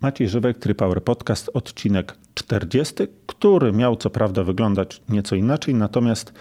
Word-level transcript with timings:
Maciej 0.00 0.28
Żywek, 0.28 0.58
Tripower 0.58 1.04
Podcast, 1.04 1.50
odcinek 1.54 2.16
40, 2.34 2.94
który 3.26 3.72
miał 3.72 3.96
co 3.96 4.10
prawda 4.10 4.44
wyglądać 4.44 5.02
nieco 5.08 5.36
inaczej, 5.36 5.74
natomiast 5.74 6.32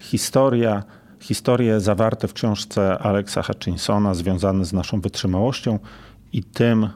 historia, 0.00 0.82
historie 1.20 1.80
zawarte 1.80 2.28
w 2.28 2.32
książce 2.32 2.98
Alexa 2.98 3.42
Hutchinsona 3.42 4.14
związane 4.14 4.64
z 4.64 4.72
naszą 4.72 5.00
wytrzymałością 5.00 5.78
i 6.32 6.44
tym, 6.44 6.88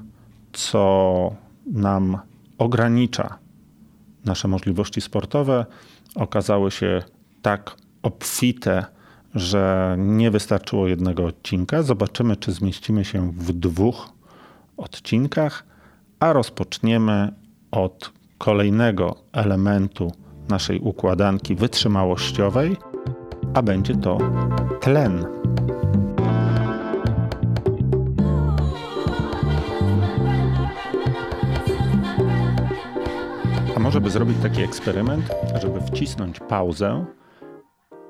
co 0.52 1.35
nam 1.67 2.19
ogranicza 2.58 3.38
nasze 4.24 4.48
możliwości 4.48 5.01
sportowe, 5.01 5.67
okazały 6.14 6.71
się 6.71 7.03
tak 7.42 7.76
obfite, 8.03 8.85
że 9.35 9.96
nie 9.98 10.30
wystarczyło 10.30 10.88
jednego 10.88 11.24
odcinka. 11.24 11.83
Zobaczymy, 11.83 12.37
czy 12.37 12.53
zmieścimy 12.53 13.04
się 13.04 13.33
w 13.33 13.53
dwóch 13.53 14.12
odcinkach, 14.76 15.76
a 16.20 16.33
rozpoczniemy 16.33 17.32
od 17.70 18.12
kolejnego 18.38 19.16
elementu 19.32 20.12
naszej 20.48 20.80
układanki 20.80 21.54
wytrzymałościowej, 21.54 22.77
a 23.54 23.62
będzie 23.62 23.95
to 23.95 24.18
tlen. 24.80 25.27
A 33.77 33.78
może 33.78 34.00
by 34.00 34.10
zrobić 34.10 34.36
taki 34.42 34.62
eksperyment, 34.62 35.30
żeby 35.62 35.80
wcisnąć 35.80 36.41
pauzę 36.41 37.05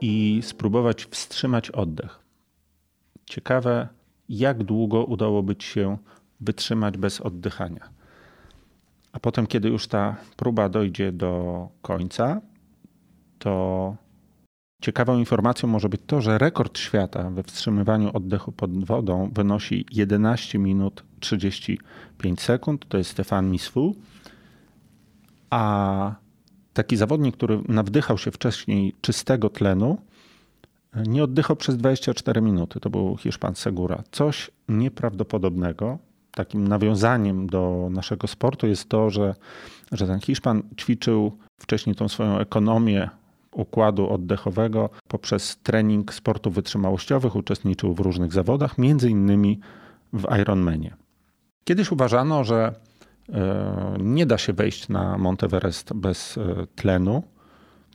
i 0.00 0.40
spróbować 0.42 1.04
wstrzymać 1.04 1.70
oddech. 1.70 2.18
Ciekawe, 3.24 3.88
jak 4.28 4.64
długo 4.64 5.04
udałoby 5.04 5.56
ci 5.56 5.68
się 5.68 5.98
wytrzymać 6.40 6.98
bez 6.98 7.20
oddychania. 7.20 7.95
A 9.16 9.20
potem, 9.20 9.46
kiedy 9.46 9.68
już 9.68 9.86
ta 9.86 10.16
próba 10.36 10.68
dojdzie 10.68 11.12
do 11.12 11.68
końca, 11.82 12.40
to 13.38 13.96
ciekawą 14.82 15.18
informacją 15.18 15.68
może 15.68 15.88
być 15.88 16.00
to, 16.06 16.20
że 16.20 16.38
rekord 16.38 16.78
świata 16.78 17.30
we 17.30 17.42
wstrzymywaniu 17.42 18.16
oddechu 18.16 18.52
pod 18.52 18.84
wodą 18.84 19.30
wynosi 19.32 19.86
11 19.92 20.58
minut 20.58 21.04
35 21.20 22.40
sekund. 22.40 22.88
To 22.88 22.98
jest 22.98 23.10
Stefan 23.10 23.50
Misfu. 23.50 23.94
A 25.50 26.14
taki 26.72 26.96
zawodnik, 26.96 27.36
który 27.36 27.60
nawdychał 27.68 28.18
się 28.18 28.30
wcześniej 28.30 28.94
czystego 29.00 29.50
tlenu, 29.50 29.98
nie 31.06 31.24
oddychał 31.24 31.56
przez 31.56 31.76
24 31.76 32.40
minuty. 32.40 32.80
To 32.80 32.90
był 32.90 33.16
Hiszpan 33.16 33.54
Segura. 33.54 34.02
Coś 34.10 34.50
nieprawdopodobnego. 34.68 35.98
Takim 36.36 36.68
nawiązaniem 36.68 37.46
do 37.46 37.88
naszego 37.90 38.26
sportu 38.26 38.66
jest 38.66 38.88
to, 38.88 39.10
że, 39.10 39.34
że 39.92 40.06
ten 40.06 40.20
Hiszpan 40.20 40.62
ćwiczył 40.80 41.38
wcześniej 41.60 41.96
tą 41.96 42.08
swoją 42.08 42.38
ekonomię 42.38 43.10
układu 43.52 44.10
oddechowego 44.10 44.90
poprzez 45.08 45.56
trening 45.62 46.14
sportów 46.14 46.54
wytrzymałościowych, 46.54 47.36
uczestniczył 47.36 47.94
w 47.94 48.00
różnych 48.00 48.32
zawodach, 48.32 48.78
między 48.78 49.10
innymi 49.10 49.60
w 50.12 50.38
Ironmanie. 50.40 50.96
Kiedyś 51.64 51.92
uważano, 51.92 52.44
że 52.44 52.74
e, 53.32 53.96
nie 53.98 54.26
da 54.26 54.38
się 54.38 54.52
wejść 54.52 54.88
na 54.88 55.18
Monteverest 55.18 55.92
bez 55.92 56.38
e, 56.38 56.66
tlenu. 56.74 57.22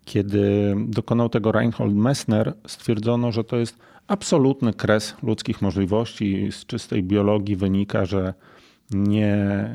Kiedy 0.05 0.75
dokonał 0.87 1.29
tego 1.29 1.51
Reinhold 1.51 1.95
Messner, 1.95 2.53
stwierdzono, 2.67 3.31
że 3.31 3.43
to 3.43 3.57
jest 3.57 3.77
absolutny 4.11 4.73
kres 4.73 5.15
ludzkich 5.23 5.61
możliwości. 5.61 6.51
Z 6.51 6.65
czystej 6.65 7.03
biologii 7.03 7.55
wynika, 7.55 8.05
że 8.05 8.33
nie, 8.91 9.69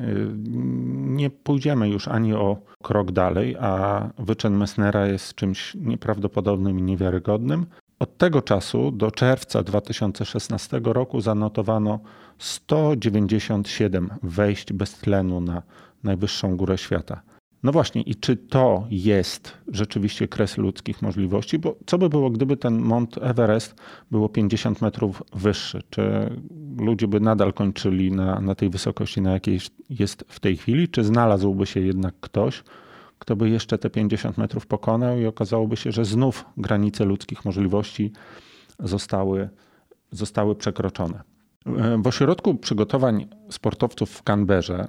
nie 0.97 1.31
pójdziemy 1.31 1.89
już 1.89 2.09
ani 2.09 2.35
o 2.35 2.57
krok 2.83 3.13
dalej, 3.13 3.57
a 3.61 4.03
wyczyn 4.19 4.57
Messnera 4.57 5.07
jest 5.07 5.35
czymś 5.35 5.75
nieprawdopodobnym 5.75 6.79
i 6.79 6.83
niewiarygodnym. 6.83 7.67
Od 7.99 8.19
tego 8.19 8.43
czasu 8.43 8.91
do 8.91 9.11
czerwca 9.11 9.63
2016 9.63 10.81
roku 10.85 11.21
zanotowano 11.21 12.01
197 12.39 14.11
wejść 14.23 14.73
bez 14.73 14.95
tlenu 14.95 15.41
na 15.41 15.63
najwyższą 16.05 16.57
górę 16.57 16.79
świata. 16.79 17.21
No 17.67 17.73
właśnie, 17.73 18.03
i 18.03 18.15
czy 18.15 18.37
to 18.37 18.87
jest 18.91 19.53
rzeczywiście 19.69 20.29
kres 20.29 20.59
ludzkich 20.59 21.03
możliwości? 21.03 21.59
Bo 21.59 21.77
co 21.87 21.99
by 21.99 22.09
było, 22.09 22.31
gdyby 22.31 22.57
ten 22.57 22.79
Mont 22.79 23.19
Everest 23.19 23.75
było 24.11 24.29
50 24.29 24.83
metrów 24.83 25.23
wyższy? 25.35 25.83
Czy 25.91 26.31
ludzie 26.79 27.09
by 27.09 27.21
nadal 27.21 27.53
kończyli 27.53 28.13
na, 28.13 28.41
na 28.41 28.55
tej 28.55 28.71
wysokości, 28.71 29.21
na 29.21 29.33
jakiej 29.33 29.61
jest 29.91 30.25
w 30.29 30.41
tej 30.41 30.57
chwili? 30.57 30.89
Czy 30.89 31.05
znalazłby 31.05 31.67
się 31.67 31.81
jednak 31.81 32.15
ktoś, 32.21 32.63
kto 33.19 33.37
by 33.37 33.51
jeszcze 33.51 33.79
te 33.79 33.91
50 33.91 34.39
metrów 34.39 34.67
pokonał 34.67 35.19
i 35.19 35.27
okazałoby 35.27 35.77
się, 35.77 35.93
że 35.93 36.05
znów 36.05 36.45
granice 36.57 37.05
ludzkich 37.05 37.45
możliwości 37.45 38.13
zostały, 38.79 39.49
zostały 40.11 40.55
przekroczone? 40.55 41.23
W 42.03 42.07
ośrodku 42.07 42.55
przygotowań 42.55 43.27
sportowców 43.51 44.11
w 44.11 44.23
Canberrze 44.23 44.89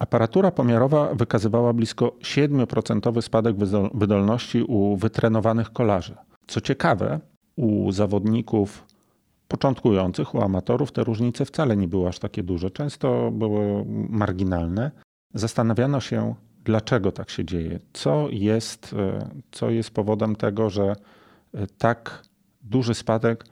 Aparatura 0.00 0.50
pomiarowa 0.50 1.14
wykazywała 1.14 1.72
blisko 1.72 2.12
7% 2.20 3.22
spadek 3.22 3.56
wydolności 3.94 4.62
u 4.62 4.96
wytrenowanych 4.96 5.72
kolarzy. 5.72 6.14
Co 6.46 6.60
ciekawe, 6.60 7.20
u 7.56 7.92
zawodników 7.92 8.86
początkujących, 9.48 10.34
u 10.34 10.42
amatorów 10.42 10.92
te 10.92 11.04
różnice 11.04 11.44
wcale 11.44 11.76
nie 11.76 11.88
były 11.88 12.08
aż 12.08 12.18
takie 12.18 12.42
duże, 12.42 12.70
często 12.70 13.30
były 13.30 13.84
marginalne. 14.08 14.90
Zastanawiano 15.34 16.00
się, 16.00 16.34
dlaczego 16.64 17.12
tak 17.12 17.30
się 17.30 17.44
dzieje, 17.44 17.80
co 17.92 18.28
jest, 18.30 18.94
e, 18.98 19.28
co 19.50 19.70
jest 19.70 19.90
powodem 19.90 20.36
tego, 20.36 20.70
że 20.70 20.92
e, 21.54 21.66
tak 21.78 22.22
duży 22.62 22.94
spadek 22.94 23.44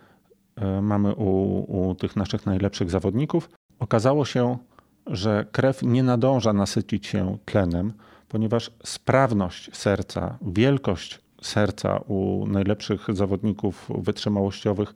e, 0.56 0.82
mamy 0.82 1.15
u, 1.15 1.59
u 1.88 1.94
tych 1.94 2.16
naszych 2.16 2.47
najlepszych 2.47 2.91
zawodników. 2.91 3.50
Okazało 3.78 4.25
się, 4.25 4.59
że 5.08 5.46
krew 5.52 5.82
nie 5.82 6.02
nadąża 6.02 6.52
nasycić 6.52 7.06
się 7.06 7.38
tlenem, 7.44 7.92
ponieważ 8.28 8.70
sprawność 8.84 9.76
serca, 9.76 10.38
wielkość 10.42 11.20
serca 11.42 11.98
u 11.98 12.46
najlepszych 12.46 13.06
zawodników 13.12 13.91
wytrzymałościowych 13.98 14.94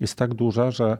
jest 0.00 0.18
tak 0.18 0.34
duża, 0.34 0.70
że 0.70 0.98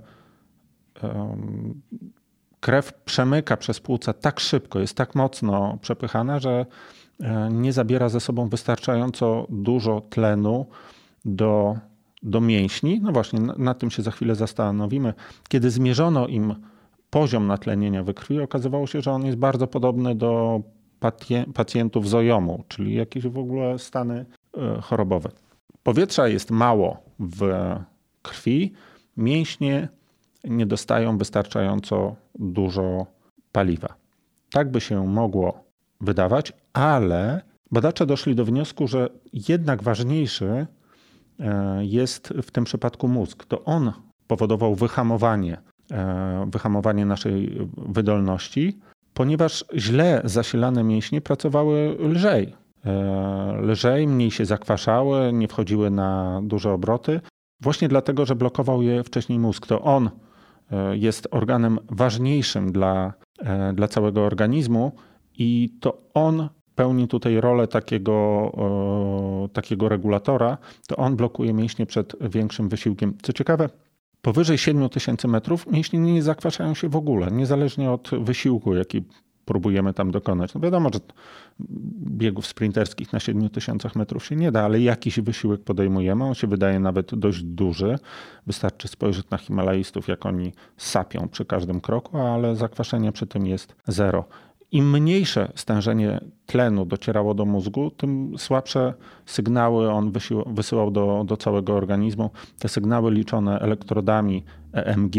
krew 2.61 2.93
przemyka 3.05 3.57
przez 3.57 3.81
płuca 3.81 4.13
tak 4.13 4.41
szybko, 4.41 4.81
jest 4.81 4.97
tak 4.97 5.15
mocno 5.15 5.79
przepychana, 5.81 6.41
że 6.41 6.67
e, 7.21 7.49
nie 7.53 7.73
zabiera 7.73 8.09
ze 8.09 8.21
sobą 8.21 8.49
wystarczająco 8.49 9.47
dużo 9.51 10.01
tlenu 10.01 10.67
do, 11.25 11.77
do 12.23 12.41
mięśni. 12.41 13.01
No 13.01 13.13
właśnie, 13.13 13.41
na, 13.41 13.55
na 13.59 13.75
tym 13.75 13.91
się 13.91 14.03
za 14.03 14.11
chwilę 14.11 14.35
zastanowimy. 14.35 15.15
Kiedy 15.49 15.71
zmierzono 15.71 16.27
im 16.27 16.55
poziom 17.15 17.47
natlenienia 17.47 18.03
we 18.03 18.15
krwi, 18.15 18.41
okazywało 18.41 18.87
się, 18.87 19.01
że 19.01 19.13
on 19.13 19.27
jest 19.27 19.39
bardzo 19.39 19.67
podobny 19.67 20.15
do 20.15 20.61
pacjentów 21.55 22.09
z 22.09 22.15
ojomu, 22.15 22.65
czyli 22.69 22.95
jakieś 22.95 23.27
w 23.27 23.39
ogóle 23.39 23.79
stany 23.79 24.27
e, 24.57 24.81
chorobowe. 24.81 25.31
Powietrza 25.83 26.29
jest 26.29 26.51
mało 26.51 27.03
w 27.19 27.41
krwi, 28.23 28.73
mięśnie 29.17 29.89
nie 30.45 30.67
dostają 30.67 31.19
wystarczająco 31.19 32.17
dużo 32.35 33.07
paliwa. 33.53 33.95
Tak 34.51 34.71
by 34.71 34.81
się 34.81 35.07
mogło 35.07 35.65
wydawać, 36.01 36.53
ale 36.73 37.43
badacze 37.71 38.07
doszli 38.07 38.35
do 38.35 38.45
wniosku, 38.45 38.89
że 38.89 39.09
jednak 39.33 39.83
ważniejszy 39.83 40.67
e, 41.41 41.85
jest 41.85 42.29
w 42.43 42.51
tym 42.51 42.65
przypadku 42.65 43.09
mózg. 43.09 43.45
To 43.45 43.65
on 43.65 43.93
powodował 44.27 44.75
wyhamowanie 44.75 45.74
wyhamowanie 46.47 47.07
naszej 47.07 47.69
wydolności, 47.77 48.79
ponieważ 49.15 49.65
źle 49.77 50.21
zasilane 50.25 50.85
mięśnie 50.85 51.21
pracowały 51.21 51.97
lżej. 51.99 52.55
E, 52.85 53.57
lżej, 53.63 54.07
mniej 54.09 54.31
się 54.31 54.45
zakwaszały, 54.45 55.33
nie 55.33 55.49
wchodziły 55.49 55.91
na 55.91 56.41
duże 56.45 56.73
obroty, 56.73 57.21
właśnie 57.61 57.89
dlatego, 57.89 58.27
że 58.27 58.37
blokował 58.37 58.83
je 58.83 59.05
wcześniej 59.05 59.39
mózg. 59.39 59.67
To 59.67 59.83
on 59.83 60.11
e, 60.71 60.97
jest 60.97 61.29
organem 61.31 61.79
ważniejszym 61.91 62.73
dla, 62.73 63.13
dla 63.75 63.89
całego 63.89 64.23
organizmu 64.23 64.93
i 65.39 65.79
to 65.81 66.03
on 66.15 66.49
pełni 66.75 67.09
tutaj 67.09 67.41
rolę 67.41 67.69
takiego, 67.69 68.53
takiego 69.53 69.89
regulatora, 69.89 70.59
to 70.89 70.97
on 70.97 71.17
blokuje 71.17 71.55
mięśnie 71.55 71.87
przed 71.87 72.17
większym 72.21 72.69
wysiłkiem. 72.69 73.15
Co 73.23 73.33
ciekawe, 73.33 73.69
Powyżej 74.25 74.59
7000 74.59 75.29
metrów 75.29 75.67
mięśnie 75.73 75.99
nie 75.99 76.23
zakwaszają 76.23 76.75
się 76.75 76.89
w 76.89 76.97
ogóle, 76.97 77.31
niezależnie 77.31 77.91
od 77.91 78.11
wysiłku, 78.21 78.75
jaki 78.75 79.03
próbujemy 79.45 79.95
tam 79.95 80.11
dokonać. 80.11 80.55
No 80.55 80.61
wiadomo, 80.61 80.91
że 80.95 81.01
biegów 82.07 82.47
sprinterskich 82.47 83.13
na 83.13 83.21
7000 83.21 83.91
metrów 83.95 84.25
się 84.25 84.37
nie 84.37 84.53
da, 84.53 84.65
ale 84.65 84.81
jakiś 84.81 85.21
wysiłek 85.21 85.61
podejmujemy. 85.61 86.25
On 86.25 86.35
się 86.35 86.47
wydaje 86.47 86.81
nawet 86.81 87.15
dość 87.15 87.43
duży. 87.43 87.99
Wystarczy 88.47 88.89
spojrzeć 88.89 89.31
na 89.31 89.39
Himalajstów, 89.39 90.09
jak 90.09 90.27
oni 90.27 90.53
sapią 90.77 91.29
przy 91.29 91.45
każdym 91.45 91.81
kroku, 91.81 92.19
ale 92.19 92.57
zakwaszenie 92.57 93.13
przy 93.13 93.27
tym 93.27 93.47
jest 93.47 93.75
zero. 93.87 94.25
Im 94.75 94.91
mniejsze 94.91 95.53
stężenie 95.55 96.21
tlenu 96.47 96.87
docierało 96.87 97.35
do 97.35 97.45
mózgu, 97.45 97.91
tym 97.91 98.35
słabsze 98.39 98.95
sygnały 99.27 99.91
on 99.91 100.13
wysyłał 100.47 100.91
do, 100.91 101.25
do 101.27 101.37
całego 101.37 101.75
organizmu. 101.75 102.31
Te 102.59 102.69
sygnały 102.69 103.11
liczone 103.11 103.61
elektrodami 103.61 104.45
EMG 104.73 105.15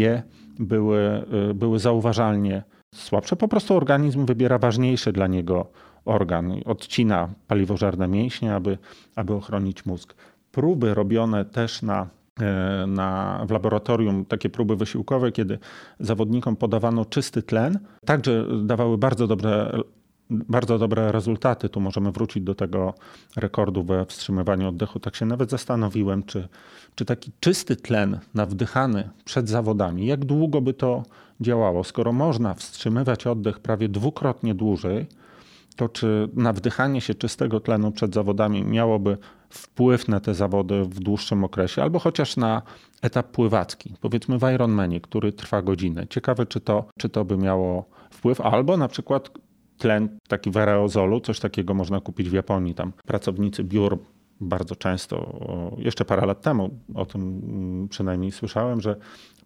były, 0.58 1.24
y, 1.50 1.54
były 1.54 1.78
zauważalnie 1.78 2.62
słabsze. 2.94 3.36
Po 3.36 3.48
prostu 3.48 3.76
organizm 3.76 4.26
wybiera 4.26 4.58
ważniejszy 4.58 5.12
dla 5.12 5.26
niego 5.26 5.66
organ, 6.04 6.52
odcina 6.64 7.28
paliwożerne 7.46 8.08
mięśnie, 8.08 8.54
aby, 8.54 8.78
aby 9.14 9.34
ochronić 9.34 9.86
mózg. 9.86 10.14
Próby 10.52 10.94
robione 10.94 11.44
też 11.44 11.82
na 11.82 12.08
na, 12.86 13.44
w 13.48 13.50
laboratorium 13.50 14.24
takie 14.24 14.48
próby 14.48 14.76
wysiłkowe, 14.76 15.32
kiedy 15.32 15.58
zawodnikom 16.00 16.56
podawano 16.56 17.04
czysty 17.04 17.42
tlen, 17.42 17.78
także 18.04 18.46
dawały 18.62 18.98
bardzo 18.98 19.26
dobre, 19.26 19.80
bardzo 20.30 20.78
dobre 20.78 21.12
rezultaty. 21.12 21.68
Tu 21.68 21.80
możemy 21.80 22.12
wrócić 22.12 22.42
do 22.42 22.54
tego 22.54 22.94
rekordu 23.36 23.82
we 23.82 24.06
wstrzymywaniu 24.06 24.68
oddechu. 24.68 25.00
Tak 25.00 25.16
się 25.16 25.26
nawet 25.26 25.50
zastanowiłem, 25.50 26.22
czy, 26.22 26.48
czy 26.94 27.04
taki 27.04 27.30
czysty 27.40 27.76
tlen 27.76 28.18
nawdychany 28.34 29.10
przed 29.24 29.48
zawodami, 29.48 30.06
jak 30.06 30.24
długo 30.24 30.60
by 30.60 30.74
to 30.74 31.02
działało, 31.40 31.84
skoro 31.84 32.12
można 32.12 32.54
wstrzymywać 32.54 33.26
oddech 33.26 33.60
prawie 33.60 33.88
dwukrotnie 33.88 34.54
dłużej 34.54 35.06
to 35.76 35.88
czy 35.88 36.28
na 36.34 36.52
wdychanie 36.52 37.00
się 37.00 37.14
czystego 37.14 37.60
tlenu 37.60 37.92
przed 37.92 38.14
zawodami 38.14 38.64
miałoby 38.64 39.18
wpływ 39.50 40.08
na 40.08 40.20
te 40.20 40.34
zawody 40.34 40.84
w 40.84 41.00
dłuższym 41.00 41.44
okresie, 41.44 41.82
albo 41.82 41.98
chociaż 41.98 42.36
na 42.36 42.62
etap 43.02 43.30
pływacki, 43.30 43.94
powiedzmy 44.00 44.38
w 44.38 44.42
Ironmanie, 44.54 45.00
który 45.00 45.32
trwa 45.32 45.62
godzinę. 45.62 46.06
Ciekawe, 46.06 46.46
czy 46.46 46.60
to, 46.60 46.84
czy 46.98 47.08
to 47.08 47.24
by 47.24 47.36
miało 47.36 47.88
wpływ, 48.10 48.40
albo 48.40 48.76
na 48.76 48.88
przykład 48.88 49.30
tlen 49.78 50.18
taki 50.28 50.50
w 50.50 50.56
aerozolu, 50.56 51.20
coś 51.20 51.40
takiego 51.40 51.74
można 51.74 52.00
kupić 52.00 52.30
w 52.30 52.32
Japonii. 52.32 52.74
Tam 52.74 52.92
pracownicy 53.06 53.64
biur 53.64 53.98
bardzo 54.40 54.76
często, 54.76 55.38
jeszcze 55.78 56.04
parę 56.04 56.26
lat 56.26 56.40
temu 56.40 56.70
o 56.94 57.06
tym 57.06 57.22
mm, 57.22 57.88
przynajmniej 57.88 58.32
słyszałem, 58.32 58.80
że 58.80 58.96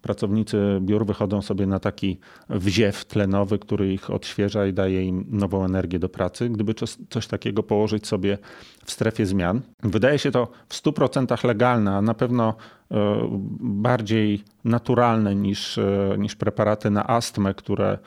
pracownicy 0.02 0.78
biur 0.80 1.06
wychodzą 1.06 1.42
sobie 1.42 1.66
na 1.66 1.80
taki 1.80 2.18
wziew 2.50 3.04
tlenowy, 3.04 3.58
który 3.58 3.92
ich 3.92 4.10
odświeża 4.10 4.66
i 4.66 4.72
daje 4.72 5.04
im 5.04 5.26
nową 5.30 5.64
energię 5.64 5.98
do 5.98 6.08
pracy. 6.08 6.48
Gdyby 6.48 6.74
coś 7.10 7.26
takiego 7.26 7.62
położyć 7.62 8.06
sobie 8.06 8.38
w 8.84 8.92
strefie 8.92 9.26
zmian, 9.26 9.60
wydaje 9.82 10.18
się 10.18 10.30
to 10.30 10.48
w 10.68 10.74
100% 10.74 11.44
legalne, 11.44 11.96
a 11.96 12.02
na 12.02 12.14
pewno 12.14 12.54
e, 12.90 13.28
bardziej 13.60 14.44
naturalne 14.64 15.34
niż, 15.34 15.78
e, 15.78 16.16
niż 16.18 16.36
preparaty 16.36 16.90
na 16.90 17.06
astmę, 17.06 17.54
które 17.54 17.98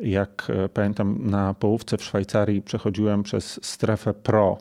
jak 0.00 0.46
e, 0.50 0.68
pamiętam 0.68 1.18
na 1.20 1.54
połówce 1.54 1.98
w 1.98 2.04
Szwajcarii 2.04 2.62
przechodziłem 2.62 3.22
przez 3.22 3.60
strefę 3.62 4.14
PRO 4.14 4.58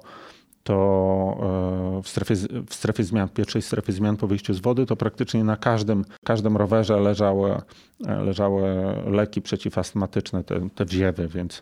to 0.64 1.98
e, 2.00 2.04
w 2.04 2.10
strefie, 2.10 2.36
w 2.68 2.74
strefie 2.74 3.04
zmian, 3.04 3.30
pierwszej 3.30 3.62
strefie 3.62 3.94
zmian 3.94 4.18
po 4.18 4.28
wyjściu 4.28 4.54
z 4.54 4.60
wody, 4.60 4.86
to 4.86 4.96
praktycznie 4.96 5.44
na 5.44 5.58
każdym, 5.58 6.06
każdym 6.24 6.58
rowerze 6.58 7.00
leżały, 7.00 7.62
e, 8.08 8.24
leżały 8.24 8.64
leki 9.06 9.42
przeciwastmatyczne, 9.42 10.44
te, 10.44 10.70
te 10.76 10.86
wziewy, 10.86 11.28
więc 11.28 11.62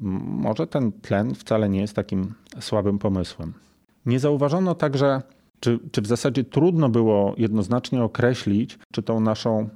może 0.00 0.66
ten 0.66 0.92
tlen 0.92 1.34
wcale 1.34 1.68
nie 1.68 1.80
jest 1.80 1.94
takim 1.94 2.34
słabym 2.60 2.98
pomysłem. 2.98 3.52
Nie 4.06 4.20
zauważono 4.20 4.74
także, 4.74 5.22
czy, 5.60 5.78
czy 5.92 6.02
w 6.02 6.06
zasadzie 6.06 6.44
trudno 6.44 6.88
było 6.88 7.34
jednoznacznie 7.38 8.02
określić, 8.02 8.78
czy 8.92 9.02
tą 9.02 9.20
naszą 9.20 9.68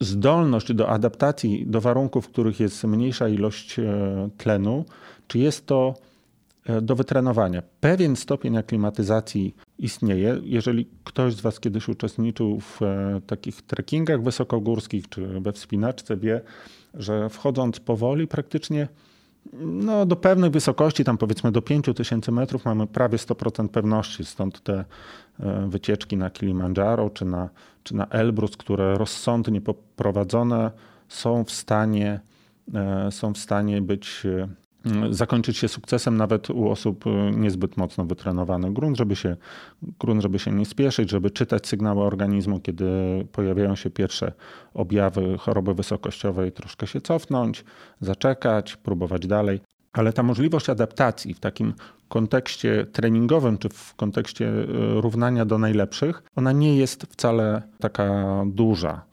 zdolność 0.00 0.74
do 0.74 0.88
adaptacji 0.88 1.66
do 1.66 1.80
warunków, 1.80 2.26
w 2.26 2.28
których 2.28 2.60
jest 2.60 2.84
mniejsza 2.84 3.28
ilość 3.28 3.78
e, 3.78 3.84
tlenu, 4.36 4.84
czy 5.28 5.38
jest 5.38 5.66
to 5.66 5.94
do 6.82 6.94
wytrenowania. 6.96 7.62
Pewien 7.80 8.16
stopień 8.16 8.56
aklimatyzacji 8.56 9.54
istnieje. 9.78 10.40
Jeżeli 10.42 10.88
ktoś 11.04 11.34
z 11.34 11.40
Was 11.40 11.60
kiedyś 11.60 11.88
uczestniczył 11.88 12.60
w 12.60 12.82
e, 12.82 13.20
takich 13.26 13.62
trekkingach 13.62 14.22
wysokogórskich 14.22 15.08
czy 15.08 15.40
we 15.40 15.52
wspinaczce, 15.52 16.16
wie, 16.16 16.40
że 16.94 17.28
wchodząc 17.28 17.80
powoli, 17.80 18.26
praktycznie 18.26 18.88
no, 19.62 20.06
do 20.06 20.16
pewnej 20.16 20.50
wysokości, 20.50 21.04
tam 21.04 21.18
powiedzmy 21.18 21.52
do 21.52 21.62
5000 21.62 22.32
metrów, 22.32 22.64
mamy 22.64 22.86
prawie 22.86 23.18
100% 23.18 23.68
pewności. 23.68 24.24
Stąd 24.24 24.62
te 24.62 24.84
e, 25.40 25.66
wycieczki 25.68 26.16
na 26.16 26.30
Kilimandżaro 26.30 27.10
czy 27.10 27.24
na, 27.24 27.48
czy 27.82 27.94
na 27.94 28.06
Elbrus, 28.06 28.56
które 28.56 28.98
rozsądnie 28.98 29.60
poprowadzone 29.60 30.70
są 31.08 31.44
w 31.44 31.50
stanie, 31.50 32.20
są 33.10 33.32
w 33.32 33.38
stanie 33.38 33.82
być 33.82 34.26
zakończyć 35.10 35.56
się 35.56 35.68
sukcesem 35.68 36.16
nawet 36.16 36.50
u 36.50 36.68
osób 36.68 37.06
y, 37.06 37.10
niezbyt 37.36 37.76
mocno 37.76 38.04
wytrenowanych. 38.04 38.72
Grunt, 38.72 38.96
żeby 38.96 39.16
się, 39.16 39.36
grunt, 39.98 40.22
żeby 40.22 40.38
się 40.38 40.52
nie 40.52 40.66
spieszyć, 40.66 41.10
żeby 41.10 41.30
czytać 41.30 41.66
sygnały 41.66 42.02
organizmu, 42.02 42.60
kiedy 42.60 42.86
pojawiają 43.32 43.74
się 43.74 43.90
pierwsze 43.90 44.32
objawy 44.74 45.38
choroby 45.38 45.74
wysokościowej, 45.74 46.52
troszkę 46.52 46.86
się 46.86 47.00
cofnąć, 47.00 47.64
zaczekać, 48.00 48.76
próbować 48.76 49.26
dalej. 49.26 49.60
Ale 49.92 50.12
ta 50.12 50.22
możliwość 50.22 50.70
adaptacji 50.70 51.34
w 51.34 51.40
takim 51.40 51.74
kontekście 52.08 52.86
treningowym 52.92 53.58
czy 53.58 53.68
w 53.68 53.94
kontekście 53.94 54.48
y, 54.48 54.66
równania 55.00 55.44
do 55.44 55.58
najlepszych, 55.58 56.22
ona 56.36 56.52
nie 56.52 56.76
jest 56.76 57.02
wcale 57.02 57.62
taka 57.80 58.42
duża. 58.46 59.04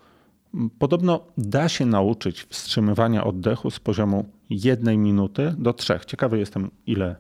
Podobno 0.79 1.25
da 1.37 1.69
się 1.69 1.85
nauczyć 1.85 2.43
wstrzymywania 2.43 3.23
oddechu 3.23 3.71
z 3.71 3.79
poziomu 3.79 4.25
jednej 4.53 4.97
minuty 4.97 5.55
do 5.57 5.73
trzech. 5.73 6.05
Ciekawy 6.05 6.39
jestem, 6.39 6.71
ile, 6.85 7.15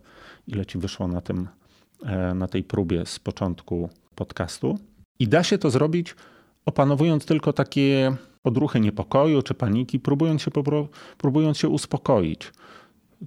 ile 0.47 0.65
ci 0.65 0.77
wyszło 0.77 1.07
na, 1.07 1.21
tym, 1.21 1.47
e, 2.05 2.33
na 2.33 2.47
tej 2.47 2.63
próbie 2.63 3.05
z 3.05 3.19
początku 3.19 3.89
podcastu. 4.15 4.77
I 5.19 5.27
da 5.27 5.43
się 5.43 5.57
to 5.57 5.69
zrobić 5.69 6.15
opanowując 6.65 7.25
tylko 7.25 7.53
takie 7.53 8.15
odruchy 8.43 8.79
niepokoju 8.79 9.41
czy 9.41 9.53
paniki, 9.53 9.99
próbując 9.99 10.41
się, 10.41 10.51
próbując 11.17 11.57
się 11.57 11.69
uspokoić. 11.69 12.51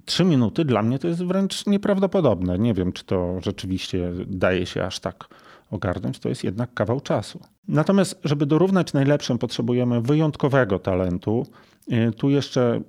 Trzy 0.05 0.25
minuty 0.25 0.65
dla 0.65 0.83
mnie 0.83 0.99
to 0.99 1.07
jest 1.07 1.23
wręcz 1.23 1.65
nieprawdopodobne. 1.65 2.59
Nie 2.59 2.73
wiem, 2.73 2.91
czy 2.93 3.05
to 3.05 3.41
rzeczywiście 3.41 4.11
daje 4.27 4.65
się 4.65 4.85
aż 4.85 4.99
tak 4.99 5.27
ogarnąć, 5.71 6.19
to 6.19 6.29
jest 6.29 6.43
jednak 6.43 6.73
kawał 6.73 7.01
czasu. 7.01 7.39
Natomiast, 7.67 8.19
żeby 8.23 8.45
dorównać 8.45 8.93
najlepszym, 8.93 9.37
potrzebujemy 9.37 10.01
wyjątkowego 10.01 10.79
talentu. 10.79 11.45
Y, 11.91 12.11
tu 12.11 12.29
jeszcze, 12.29 12.81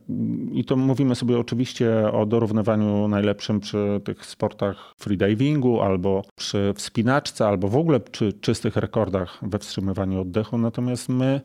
i 0.53 0.65
to 0.65 0.77
mówimy 0.77 1.15
sobie 1.15 1.39
oczywiście 1.39 2.13
o 2.13 2.27
dorównywaniu 2.27 3.09
najlepszym 3.09 3.61
przy 3.61 4.01
tych 4.05 4.27
sportach 4.27 4.95
freedivingu, 4.99 5.81
albo 5.81 6.23
przy 6.37 6.73
wspinaczce, 6.77 7.47
albo 7.47 7.69
w 7.69 7.77
ogóle 7.77 8.01
przy 8.01 8.33
czystych 8.33 8.77
rekordach 8.77 9.39
we 9.43 9.59
wstrzymywaniu 9.59 10.21
oddechu. 10.21 10.59
Natomiast 10.59 11.09
my 11.09 11.41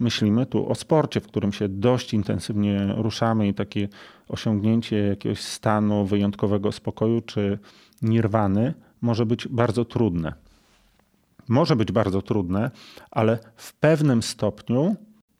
myślimy 0.00 0.46
tu 0.46 0.70
o 0.70 0.74
sporcie, 0.74 1.20
w 1.20 1.26
którym 1.26 1.52
się 1.52 1.68
dość 1.68 2.14
intensywnie 2.14 2.94
ruszamy 2.96 3.48
i 3.48 3.54
takie 3.54 3.88
osiągnięcie 4.28 4.96
jakiegoś 4.96 5.40
stanu 5.40 6.06
wyjątkowego 6.06 6.72
spokoju 6.72 7.20
czy 7.20 7.58
nirwany 8.02 8.74
może 9.00 9.26
być 9.26 9.48
bardzo 9.48 9.84
trudne 9.84 10.43
może 11.48 11.76
być 11.76 11.92
bardzo 11.92 12.22
trudne, 12.22 12.70
ale 13.10 13.38
w 13.56 13.74
pewnym 13.74 14.22
stopniu 14.22 14.96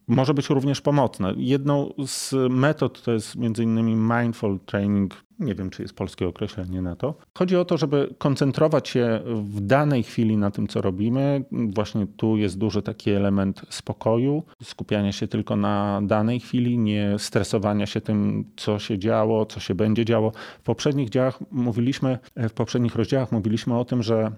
może 0.08 0.34
być 0.34 0.50
również 0.50 0.80
pomocne. 0.80 1.34
Jedną 1.37 1.92
z 2.06 2.34
metod 2.50 3.02
to 3.02 3.12
jest 3.12 3.37
innymi 3.37 3.96
mindful 3.96 4.61
training. 4.61 5.25
Nie 5.38 5.54
wiem, 5.54 5.70
czy 5.70 5.82
jest 5.82 5.94
polskie 5.94 6.28
określenie 6.28 6.82
na 6.82 6.96
to. 6.96 7.14
Chodzi 7.38 7.56
o 7.56 7.64
to, 7.64 7.78
żeby 7.78 8.14
koncentrować 8.18 8.88
się 8.88 9.20
w 9.26 9.61
danej 9.61 10.02
chwili 10.02 10.37
na 10.37 10.50
tym, 10.50 10.68
co 10.68 10.80
robimy. 10.80 11.44
Właśnie 11.52 12.06
tu 12.06 12.37
jest 12.37 12.58
duży 12.58 12.82
taki 12.82 13.11
element 13.11 13.62
spokoju, 13.68 14.42
skupiania 14.62 15.12
się 15.12 15.28
tylko 15.28 15.56
na 15.56 16.00
danej 16.02 16.40
chwili, 16.40 16.78
nie 16.78 17.14
stresowania 17.18 17.87
się 17.87 18.00
tym, 18.00 18.44
co 18.56 18.78
się 18.78 18.99
działo, 18.99 19.46
co 19.46 19.61
się 19.61 19.75
będzie 19.75 20.04
działo. 20.04 20.32
W 20.58 20.62
poprzednich 20.62 21.08
działach 21.08 21.38
mówiliśmy, 21.50 22.18
w 22.37 22.52
poprzednich 22.52 22.94
rozdziałach 22.94 23.32
mówiliśmy 23.32 23.78
o 23.78 23.84
tym, 23.84 24.02
że 24.02 24.32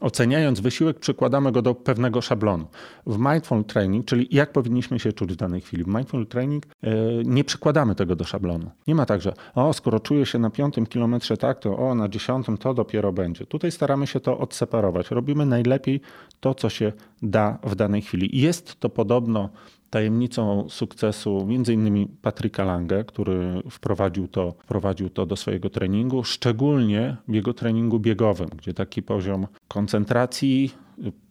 Oceniając 0.00 0.60
wysiłek, 0.60 0.98
przykładamy 0.98 1.52
go 1.52 1.62
do 1.62 1.74
pewnego 1.74 2.20
szablonu. 2.20 2.66
W 3.06 3.18
mindful 3.18 3.64
training, 3.64 4.06
czyli 4.06 4.28
jak 4.30 4.52
powinniśmy 4.52 4.98
się 4.98 5.12
czuć 5.12 5.32
w 5.32 5.36
danej 5.36 5.60
chwili, 5.60 5.84
w 5.84 5.86
mindful 5.86 6.26
training 6.26 6.66
yy, 6.82 6.92
nie 7.24 7.44
przykładamy 7.44 7.94
tego 7.94 8.16
do 8.16 8.24
szablonu. 8.24 8.70
Nie 8.86 8.94
ma 8.94 9.06
tak, 9.06 9.20
że 9.20 9.32
o, 9.54 9.72
skoro 9.72 10.00
czuję 10.00 10.26
się 10.26 10.38
na 10.38 10.50
piątym 10.50 10.86
kilometrze 10.86 11.36
tak, 11.36 11.58
to 11.58 11.78
o, 11.78 11.94
na 11.94 12.08
dziesiątym 12.08 12.58
to 12.58 12.74
dopiero 12.74 13.12
będzie. 13.12 13.46
Tutaj 13.46 13.72
staramy 13.72 14.06
się 14.06 14.20
to 14.20 14.38
odseparować. 14.38 15.10
Robimy 15.10 15.46
najlepiej 15.46 16.00
to, 16.40 16.54
co 16.54 16.68
się 16.68 16.92
da 17.22 17.58
w 17.62 17.74
danej 17.74 18.02
chwili. 18.02 18.40
Jest 18.40 18.80
to 18.80 18.88
podobno 18.88 19.48
tajemnicą 19.90 20.68
sukcesu 20.68 21.48
innymi 21.72 22.08
Patryka 22.22 22.64
Lange, 22.64 23.04
który 23.04 23.62
wprowadził 23.70 24.28
to, 24.28 24.54
wprowadził 24.58 25.10
to 25.10 25.26
do 25.26 25.36
swojego 25.36 25.70
treningu, 25.70 26.24
szczególnie 26.24 27.16
jego 27.28 27.54
treningu 27.54 28.00
biegowym, 28.00 28.48
gdzie 28.56 28.74
taki 28.74 29.02
poziom 29.02 29.46
koncentracji, 29.68 30.70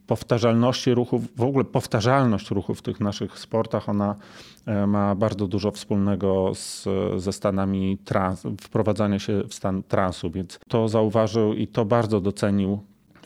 powtarzalności 0.10 0.94
ruchów, 0.94 1.22
w 1.36 1.44
ogóle 1.44 1.66
powtarzalność 1.66 2.52
ruchów 2.52 2.80
w 2.80 2.82
tych 2.82 3.00
naszych 3.00 3.40
sportach, 3.40 3.90
ona 3.90 4.16
e, 4.66 4.88
ma 4.88 5.16
bardzo 5.16 5.48
dużo 5.48 5.72
wspólnego 5.72 6.52
z, 6.56 6.88
ze 7.18 7.34
stanami 7.34 7.98
trans, 8.06 8.44
wprowadzania 8.62 9.20
się 9.20 9.44
w 9.48 9.54
stan 9.54 9.84
transu, 9.84 10.32
więc 10.32 10.60
to 10.68 10.88
zauważył 10.88 11.54
i 11.54 11.68
to 11.68 11.86
bardzo 11.86 12.22
docenił 12.22 12.80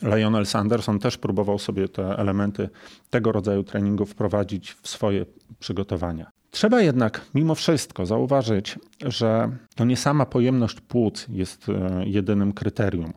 Lionel 0.04 0.46
Sanderson 0.46 0.98
też 0.98 1.18
próbował 1.18 1.58
sobie 1.58 1.88
te 1.88 2.18
elementy 2.18 2.68
tego 3.10 3.32
rodzaju 3.32 3.62
treningu 3.62 4.06
wprowadzić 4.06 4.72
w 4.72 4.88
swoje 4.88 5.26
przygotowania. 5.58 6.30
Trzeba 6.50 6.80
jednak 6.80 7.20
mimo 7.34 7.54
wszystko 7.54 8.06
zauważyć, 8.06 8.78
że 9.06 9.50
to 9.76 9.84
nie 9.84 9.96
sama 9.96 10.26
pojemność 10.26 10.80
płuc 10.80 11.26
jest 11.28 11.68
e, 11.68 12.02
jedynym 12.06 12.52
kryterium, 12.52 13.12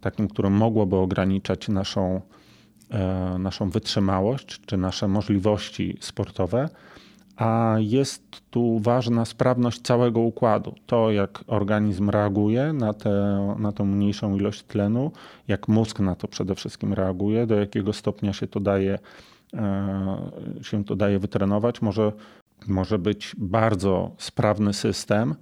takim, 0.00 0.28
które 0.28 0.50
mogłoby 0.50 0.96
ograniczać 0.96 1.68
naszą, 1.68 2.20
e, 2.90 3.36
naszą 3.38 3.70
wytrzymałość 3.70 4.60
czy 4.66 4.76
nasze 4.76 5.08
możliwości 5.08 5.96
sportowe, 6.00 6.68
a 7.40 7.76
jest 7.78 8.22
tu 8.50 8.78
ważna 8.78 9.24
sprawność 9.24 9.80
całego 9.80 10.20
układu. 10.20 10.74
To, 10.86 11.10
jak 11.10 11.44
organizm 11.46 12.10
reaguje 12.10 12.72
na, 12.72 12.92
tę, 12.92 13.56
na 13.58 13.72
tą 13.72 13.84
mniejszą 13.84 14.36
ilość 14.36 14.62
tlenu, 14.62 15.12
jak 15.48 15.68
mózg 15.68 16.00
na 16.00 16.14
to 16.14 16.28
przede 16.28 16.54
wszystkim 16.54 16.92
reaguje, 16.92 17.46
do 17.46 17.54
jakiego 17.54 17.92
stopnia 17.92 18.32
się 18.32 18.46
to 18.46 18.60
daje, 18.60 18.98
e, 19.54 20.18
się 20.62 20.84
to 20.84 20.96
daje 20.96 21.18
wytrenować. 21.18 21.82
Może, 21.82 22.12
może 22.66 22.98
być 22.98 23.36
bardzo 23.38 24.10
sprawny 24.18 24.72
system, 24.72 25.34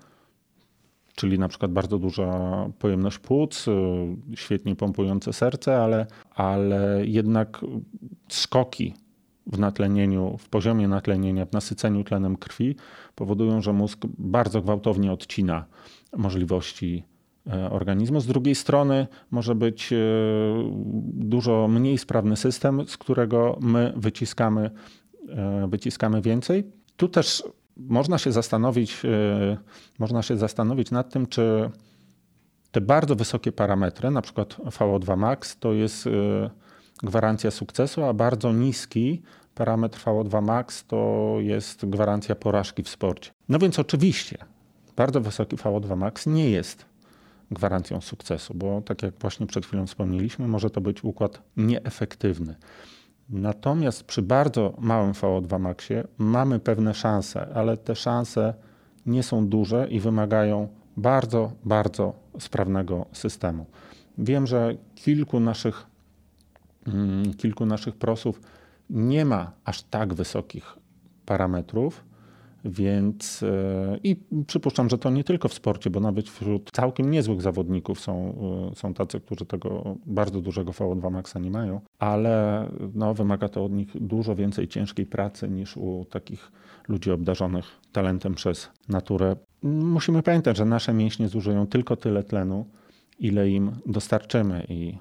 czyli 1.14 1.38
na 1.38 1.48
przykład 1.48 1.72
bardzo 1.72 1.98
duża 1.98 2.30
pojemność 2.78 3.18
płuc, 3.18 3.68
e, 3.68 3.72
świetnie 4.36 4.76
pompujące 4.76 5.32
serce, 5.32 5.82
ale, 5.82 6.06
ale 6.34 7.06
jednak 7.06 7.60
skoki 8.28 8.94
w 9.52 9.58
natlenieniu, 9.58 10.36
w 10.38 10.48
poziomie 10.48 10.88
natlenienia, 10.88 11.46
w 11.46 11.52
nasyceniu 11.52 12.04
tlenem 12.04 12.36
krwi 12.36 12.76
powodują, 13.14 13.62
że 13.62 13.72
mózg 13.72 13.98
bardzo 14.18 14.62
gwałtownie 14.62 15.12
odcina 15.12 15.64
możliwości 16.16 17.04
e, 17.46 17.70
organizmu. 17.70 18.20
Z 18.20 18.26
drugiej 18.26 18.54
strony 18.54 19.06
może 19.30 19.54
być 19.54 19.92
e, 19.92 19.96
dużo 21.12 21.68
mniej 21.68 21.98
sprawny 21.98 22.36
system, 22.36 22.88
z 22.88 22.96
którego 22.96 23.58
my 23.60 23.92
wyciskamy, 23.96 24.70
e, 25.28 25.68
wyciskamy 25.68 26.22
więcej. 26.22 26.72
Tu 26.96 27.08
też 27.08 27.44
można 27.76 28.18
się 28.18 28.32
zastanowić, 28.32 29.02
można 29.98 30.22
się 30.22 30.36
zastanowić 30.36 30.90
nad 30.90 31.12
tym, 31.12 31.26
czy 31.26 31.70
te 32.70 32.80
bardzo 32.80 33.16
wysokie 33.16 33.52
parametry, 33.52 34.10
na 34.10 34.22
przykład 34.22 34.54
VO2 34.54 35.16
max, 35.16 35.58
to 35.58 35.72
jest 35.72 36.08
gwarancja 37.02 37.50
sukcesu, 37.50 38.04
a 38.04 38.12
bardzo 38.12 38.52
niski 38.52 39.22
parametr 39.58 39.98
VO2 39.98 40.42
max 40.42 40.84
to 40.86 41.34
jest 41.38 41.86
gwarancja 41.86 42.34
porażki 42.34 42.82
w 42.82 42.88
sporcie. 42.88 43.30
No 43.48 43.58
więc 43.58 43.78
oczywiście 43.78 44.38
bardzo 44.96 45.20
wysoki 45.20 45.56
VO2 45.56 45.96
max 45.96 46.26
nie 46.26 46.50
jest 46.50 46.84
gwarancją 47.50 48.00
sukcesu, 48.00 48.54
bo 48.54 48.80
tak 48.80 49.02
jak 49.02 49.14
właśnie 49.20 49.46
przed 49.46 49.66
chwilą 49.66 49.86
wspomnieliśmy, 49.86 50.48
może 50.48 50.70
to 50.70 50.80
być 50.80 51.04
układ 51.04 51.42
nieefektywny. 51.56 52.54
Natomiast 53.30 54.04
przy 54.04 54.22
bardzo 54.22 54.74
małym 54.78 55.12
VO2 55.12 55.60
maxie 55.60 56.04
mamy 56.18 56.58
pewne 56.58 56.94
szanse, 56.94 57.48
ale 57.54 57.76
te 57.76 57.96
szanse 57.96 58.54
nie 59.06 59.22
są 59.22 59.48
duże 59.48 59.88
i 59.90 60.00
wymagają 60.00 60.68
bardzo, 60.96 61.52
bardzo 61.64 62.12
sprawnego 62.38 63.06
systemu. 63.12 63.66
Wiem, 64.18 64.46
że 64.46 64.74
kilku 64.94 65.40
naszych 65.40 65.86
Mm, 66.88 67.34
kilku 67.34 67.66
naszych 67.66 67.96
prosów 67.96 68.40
nie 68.90 69.24
ma 69.24 69.52
aż 69.64 69.82
tak 69.82 70.14
wysokich 70.14 70.78
parametrów, 71.26 72.04
więc 72.64 73.42
e, 73.42 73.98
i 74.04 74.16
przypuszczam, 74.46 74.88
że 74.88 74.98
to 74.98 75.10
nie 75.10 75.24
tylko 75.24 75.48
w 75.48 75.54
sporcie, 75.54 75.90
bo 75.90 76.00
nawet 76.00 76.28
wśród 76.28 76.70
całkiem 76.72 77.10
niezłych 77.10 77.42
zawodników 77.42 78.00
są, 78.00 78.34
e, 78.72 78.76
są 78.76 78.94
tacy, 78.94 79.20
którzy 79.20 79.46
tego 79.46 79.96
bardzo 80.06 80.40
dużego 80.40 80.72
VO2 80.72 81.10
maxa 81.10 81.38
nie 81.38 81.50
mają, 81.50 81.80
ale 81.98 82.68
no, 82.94 83.14
wymaga 83.14 83.48
to 83.48 83.64
od 83.64 83.72
nich 83.72 83.88
dużo 83.94 84.34
więcej 84.34 84.68
ciężkiej 84.68 85.06
pracy 85.06 85.48
niż 85.48 85.76
u 85.76 86.06
takich 86.10 86.52
ludzi 86.88 87.10
obdarzonych 87.10 87.64
talentem 87.92 88.34
przez 88.34 88.70
naturę. 88.88 89.36
Musimy 89.62 90.22
pamiętać, 90.22 90.56
że 90.56 90.64
nasze 90.64 90.92
mięśnie 90.92 91.28
zużyją 91.28 91.66
tylko 91.66 91.96
tyle 91.96 92.22
tlenu, 92.22 92.66
ile 93.18 93.50
im 93.50 93.72
dostarczymy 93.86 94.66
i 94.68 94.98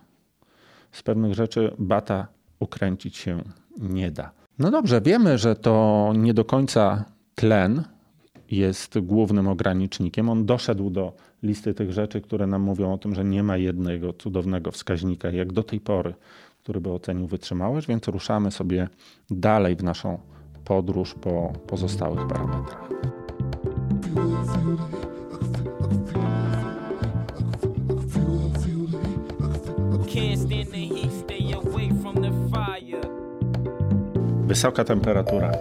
z 0.92 1.04
pewnych 1.04 1.34
rzeczy 1.34 1.76
bata 1.80 2.28
ukręcić 2.60 3.18
się 3.18 3.42
nie 3.80 4.12
da. 4.12 4.32
No 4.60 4.72
dobrze, 4.72 5.02
wiemy, 5.02 5.38
że 5.38 5.56
to 5.56 6.14
nie 6.18 6.34
do 6.34 6.46
końca 6.46 7.06
tlen 7.36 7.84
jest 8.52 9.00
głównym 9.00 9.48
ogranicznikiem. 9.48 10.30
On 10.30 10.46
doszedł 10.46 10.90
do 10.90 11.14
listy 11.44 11.74
tych 11.74 11.92
rzeczy, 11.92 12.22
które 12.22 12.48
nam 12.48 12.62
mówią 12.62 12.94
o 12.94 12.98
tym, 12.98 13.16
że 13.16 13.26
nie 13.26 13.44
ma 13.44 13.58
jednego 13.58 14.14
cudownego 14.14 14.72
wskaźnika, 14.72 15.30
jak 15.30 15.54
do 15.54 15.64
tej 15.64 15.80
pory, 15.80 16.14
który 16.64 16.82
by 16.82 16.92
ocenił 16.92 17.28
wytrzymałość, 17.28 17.88
więc 17.88 18.08
ruszamy 18.08 18.52
sobie 18.52 18.88
dalej 19.30 19.76
w 19.76 19.84
naszą 19.84 20.20
podróż 20.66 21.14
po 21.14 21.54
pozostałych 21.68 22.28
parametrach. 22.28 22.90
Wysoka 34.48 34.84
temperatura. 34.84 35.52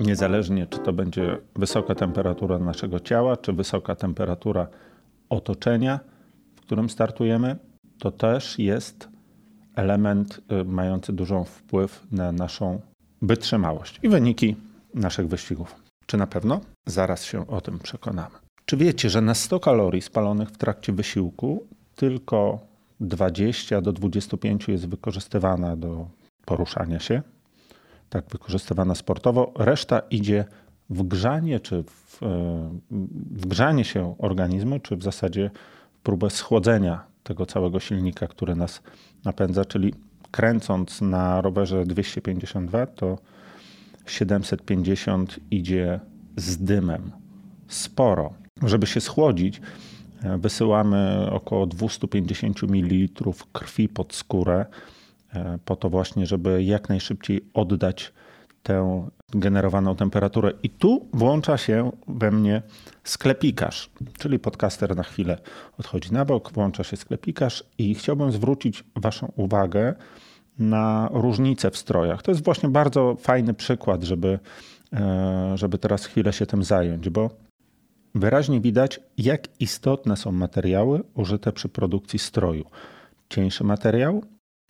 Niezależnie, 0.00 0.66
czy 0.66 0.78
to 0.78 0.92
będzie 0.92 1.38
wysoka 1.56 1.94
temperatura 1.94 2.58
naszego 2.58 3.00
ciała, 3.00 3.36
czy 3.36 3.52
wysoka 3.52 3.96
temperatura 3.96 4.66
otoczenia, 5.28 6.00
w 6.56 6.60
którym 6.60 6.90
startujemy, 6.90 7.56
to 7.98 8.10
też 8.10 8.58
jest 8.58 9.08
element 9.74 10.40
y, 10.52 10.64
mający 10.64 11.12
dużą 11.12 11.44
wpływ 11.44 12.06
na 12.12 12.32
naszą 12.32 12.80
wytrzymałość 13.22 14.00
i 14.02 14.08
wyniki 14.08 14.56
naszych 14.94 15.28
wyścigów. 15.28 15.74
Czy 16.06 16.16
na 16.16 16.26
pewno? 16.26 16.60
Zaraz 16.86 17.24
się 17.24 17.46
o 17.46 17.60
tym 17.60 17.78
przekonamy. 17.78 18.34
Czy 18.64 18.76
wiecie, 18.76 19.10
że 19.10 19.20
na 19.20 19.34
100 19.34 19.60
kalorii 19.60 20.02
spalonych 20.02 20.48
w 20.48 20.58
trakcie 20.58 20.92
wysiłku 20.92 21.66
tylko 21.96 22.58
20 23.00 23.80
do 23.80 23.92
25 23.92 24.68
jest 24.68 24.88
wykorzystywana 24.88 25.76
do 25.76 26.06
poruszania 26.44 27.00
się, 27.00 27.22
tak 28.10 28.24
wykorzystywana 28.30 28.94
sportowo. 28.94 29.52
Reszta 29.56 29.98
idzie 30.10 30.44
w 30.90 31.02
grzanie, 31.02 31.60
czy 31.60 31.82
w, 31.82 32.22
e, 32.22 32.26
w 33.30 33.46
grzanie 33.46 33.84
się 33.84 34.14
organizmu, 34.18 34.80
czy 34.80 34.96
w 34.96 35.02
zasadzie 35.02 35.50
próbę 36.02 36.30
schłodzenia 36.30 37.04
tego 37.22 37.46
całego 37.46 37.80
silnika, 37.80 38.26
który 38.26 38.54
nas 38.54 38.82
napędza, 39.24 39.64
czyli 39.64 39.94
kręcąc 40.30 41.00
na 41.00 41.40
rowerze 41.40 41.86
252, 41.86 42.86
to 42.86 43.18
750 44.06 45.40
idzie 45.50 46.00
z 46.36 46.56
dymem. 46.56 47.12
Sporo. 47.68 48.32
Żeby 48.62 48.86
się 48.86 49.00
schłodzić, 49.00 49.60
E, 50.24 50.38
wysyłamy 50.38 51.28
około 51.30 51.66
250 51.66 52.62
ml 52.62 53.08
krwi 53.52 53.88
pod 53.88 54.14
skórę, 54.14 54.66
po 55.64 55.76
to 55.76 55.90
właśnie, 55.90 56.26
żeby 56.26 56.64
jak 56.64 56.88
najszybciej 56.88 57.40
oddać 57.54 58.12
tę 58.62 59.08
generowaną 59.34 59.96
temperaturę. 59.96 60.52
I 60.62 60.70
tu 60.70 61.08
włącza 61.12 61.58
się 61.58 61.92
we 62.08 62.30
mnie 62.30 62.62
sklepikarz, 63.04 63.90
czyli 64.18 64.38
podcaster 64.38 64.96
na 64.96 65.02
chwilę 65.02 65.38
odchodzi 65.78 66.12
na 66.12 66.24
bok, 66.24 66.52
włącza 66.52 66.84
się 66.84 66.96
sklepikarz 66.96 67.64
i 67.78 67.94
chciałbym 67.94 68.32
zwrócić 68.32 68.84
Waszą 68.96 69.32
uwagę 69.36 69.94
na 70.58 71.08
różnice 71.12 71.70
w 71.70 71.76
strojach. 71.76 72.22
To 72.22 72.30
jest 72.30 72.44
właśnie 72.44 72.68
bardzo 72.68 73.16
fajny 73.20 73.54
przykład, 73.54 74.02
żeby, 74.02 74.38
e, 74.92 75.52
żeby 75.54 75.78
teraz 75.78 76.04
chwilę 76.04 76.32
się 76.32 76.46
tym 76.46 76.64
zająć, 76.64 77.08
bo 77.10 77.30
Wyraźnie 78.14 78.60
widać, 78.60 79.00
jak 79.18 79.60
istotne 79.60 80.16
są 80.16 80.32
materiały 80.32 81.02
użyte 81.14 81.52
przy 81.52 81.68
produkcji 81.68 82.18
stroju. 82.18 82.64
Cieńszy 83.28 83.64
materiał 83.64 84.22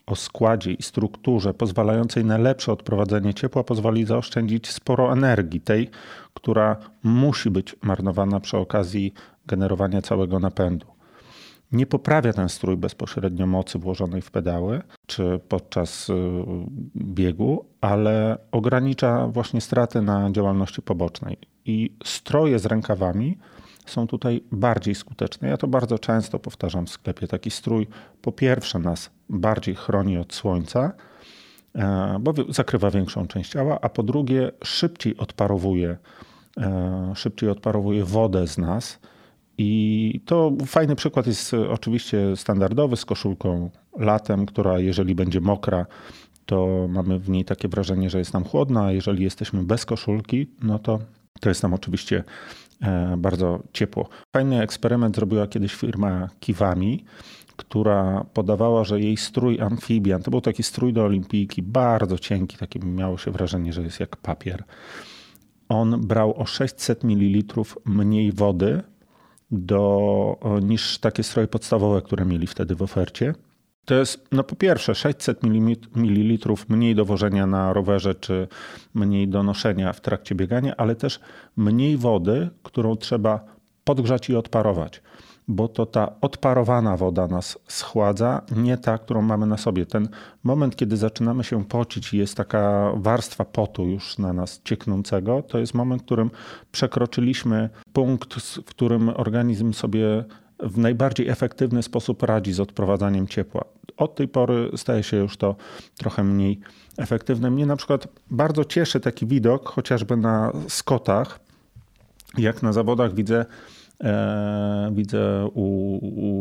o 0.08 0.16
składzie 0.16 0.72
i 0.72 0.82
strukturze 0.82 1.54
pozwalającej 1.54 2.24
na 2.24 2.38
lepsze 2.38 2.72
odprowadzenie 2.72 3.34
ciepła 3.34 3.64
pozwoli 3.64 4.04
zaoszczędzić 4.04 4.70
sporo 4.70 5.12
energii, 5.12 5.60
tej, 5.60 5.90
która 6.34 6.76
musi 7.02 7.50
być 7.50 7.76
marnowana 7.82 8.40
przy 8.40 8.56
okazji 8.56 9.12
generowania 9.46 10.02
całego 10.02 10.38
napędu. 10.38 10.86
Nie 11.72 11.86
poprawia 11.86 12.32
ten 12.32 12.48
strój 12.48 12.76
bezpośrednio 12.76 13.46
mocy 13.46 13.78
włożonej 13.78 14.22
w 14.22 14.30
pedały 14.30 14.82
czy 15.06 15.40
podczas 15.48 16.08
y, 16.08 16.12
biegu, 16.96 17.64
ale 17.80 18.38
ogranicza 18.52 19.26
właśnie 19.26 19.60
straty 19.60 20.02
na 20.02 20.30
działalności 20.30 20.82
pobocznej 20.82 21.36
i 21.64 21.96
stroje 22.04 22.58
z 22.58 22.66
rękawami 22.66 23.38
są 23.86 24.06
tutaj 24.06 24.44
bardziej 24.52 24.94
skuteczne. 24.94 25.48
Ja 25.48 25.56
to 25.56 25.66
bardzo 25.66 25.98
często 25.98 26.38
powtarzam 26.38 26.86
w 26.86 26.90
sklepie. 26.90 27.26
Taki 27.26 27.50
strój 27.50 27.86
po 28.22 28.32
pierwsze 28.32 28.78
nas 28.78 29.17
bardziej 29.28 29.74
chroni 29.74 30.18
od 30.18 30.34
słońca, 30.34 30.92
bo 32.20 32.34
zakrywa 32.48 32.90
większą 32.90 33.26
część 33.26 33.50
ciała, 33.50 33.78
a 33.82 33.88
po 33.88 34.02
drugie 34.02 34.52
szybciej 34.64 35.16
odparowuje, 35.16 35.96
szybciej 37.14 37.50
odparowuje 37.50 38.04
wodę 38.04 38.46
z 38.46 38.58
nas. 38.58 38.98
I 39.58 40.20
to 40.26 40.52
fajny 40.66 40.96
przykład 40.96 41.26
jest 41.26 41.54
oczywiście 41.54 42.36
standardowy 42.36 42.96
z 42.96 43.04
koszulką 43.04 43.70
latem, 43.98 44.46
która 44.46 44.78
jeżeli 44.78 45.14
będzie 45.14 45.40
mokra, 45.40 45.86
to 46.46 46.86
mamy 46.88 47.18
w 47.18 47.28
niej 47.28 47.44
takie 47.44 47.68
wrażenie, 47.68 48.10
że 48.10 48.18
jest 48.18 48.34
nam 48.34 48.44
chłodno, 48.44 48.84
a 48.84 48.92
jeżeli 48.92 49.24
jesteśmy 49.24 49.62
bez 49.62 49.86
koszulki, 49.86 50.50
no 50.62 50.78
to 50.78 50.98
to 51.40 51.48
jest 51.48 51.62
nam 51.62 51.74
oczywiście 51.74 52.24
e, 52.82 53.16
bardzo 53.18 53.62
ciepło. 53.72 54.08
Fajny 54.36 54.62
eksperyment 54.62 55.16
zrobiła 55.16 55.46
kiedyś 55.46 55.74
firma 55.74 56.28
Kiwami, 56.40 57.04
która 57.58 58.26
podawała, 58.34 58.84
że 58.84 59.00
jej 59.00 59.16
strój 59.16 59.60
amfibian, 59.60 60.22
to 60.22 60.30
był 60.30 60.40
taki 60.40 60.62
strój 60.62 60.92
do 60.92 61.04
olimpijki, 61.04 61.62
bardzo 61.62 62.18
cienki, 62.18 62.56
takie 62.56 62.78
miało 62.80 63.18
się 63.18 63.30
wrażenie, 63.30 63.72
że 63.72 63.82
jest 63.82 64.00
jak 64.00 64.16
papier. 64.16 64.64
On 65.68 66.00
brał 66.00 66.40
o 66.40 66.46
600 66.46 67.04
ml 67.04 67.62
mniej 67.84 68.32
wody 68.32 68.82
do, 69.50 70.38
niż 70.62 70.98
takie 70.98 71.22
stroje 71.22 71.48
podstawowe, 71.48 72.02
które 72.02 72.24
mieli 72.24 72.46
wtedy 72.46 72.74
w 72.74 72.82
ofercie. 72.82 73.34
To 73.84 73.94
jest, 73.94 74.28
no 74.32 74.44
po 74.44 74.56
pierwsze, 74.56 74.94
600 74.94 75.42
ml 75.96 76.54
mniej 76.68 76.94
dowożenia 76.94 77.46
na 77.46 77.72
rowerze, 77.72 78.14
czy 78.14 78.48
mniej 78.94 79.28
do 79.28 79.42
noszenia 79.42 79.92
w 79.92 80.00
trakcie 80.00 80.34
biegania, 80.34 80.76
ale 80.76 80.96
też 80.96 81.20
mniej 81.56 81.96
wody, 81.96 82.50
którą 82.62 82.96
trzeba 82.96 83.44
podgrzać 83.84 84.30
i 84.30 84.36
odparować, 84.36 85.02
bo 85.48 85.68
to 85.68 85.86
ta 85.86 86.20
odparowana 86.20 86.96
woda 86.96 87.26
nas 87.26 87.58
schładza, 87.68 88.42
nie 88.56 88.76
ta, 88.76 88.98
którą 88.98 89.22
mamy 89.22 89.46
na 89.46 89.56
sobie. 89.56 89.86
Ten 89.86 90.08
moment, 90.44 90.76
kiedy 90.76 90.96
zaczynamy 90.96 91.44
się 91.44 91.64
pocić 91.64 92.14
i 92.14 92.18
jest 92.18 92.34
taka 92.34 92.92
warstwa 92.96 93.44
potu 93.44 93.86
już 93.86 94.18
na 94.18 94.32
nas 94.32 94.60
cieknącego, 94.64 95.42
to 95.42 95.58
jest 95.58 95.74
moment, 95.74 96.02
w 96.02 96.04
którym 96.04 96.30
przekroczyliśmy 96.72 97.70
punkt, 97.92 98.34
w 98.34 98.64
którym 98.64 99.08
organizm 99.08 99.72
sobie 99.72 100.24
w 100.60 100.78
najbardziej 100.78 101.28
efektywny 101.28 101.82
sposób 101.82 102.22
radzi 102.22 102.52
z 102.52 102.60
odprowadzaniem 102.60 103.26
ciepła. 103.26 103.64
Od 103.96 104.14
tej 104.14 104.28
pory 104.28 104.70
staje 104.76 105.02
się 105.02 105.16
już 105.16 105.36
to 105.36 105.56
trochę 105.96 106.24
mniej 106.24 106.60
efektywne. 106.98 107.50
Mnie 107.50 107.66
na 107.66 107.76
przykład 107.76 108.08
bardzo 108.30 108.64
cieszy 108.64 109.00
taki 109.00 109.26
widok, 109.26 109.68
chociażby 109.68 110.16
na 110.16 110.52
skotach, 110.68 111.40
jak 112.38 112.62
na 112.62 112.72
zawodach 112.72 113.14
widzę, 113.14 113.46
widzę 114.92 115.48
u, 115.54 115.96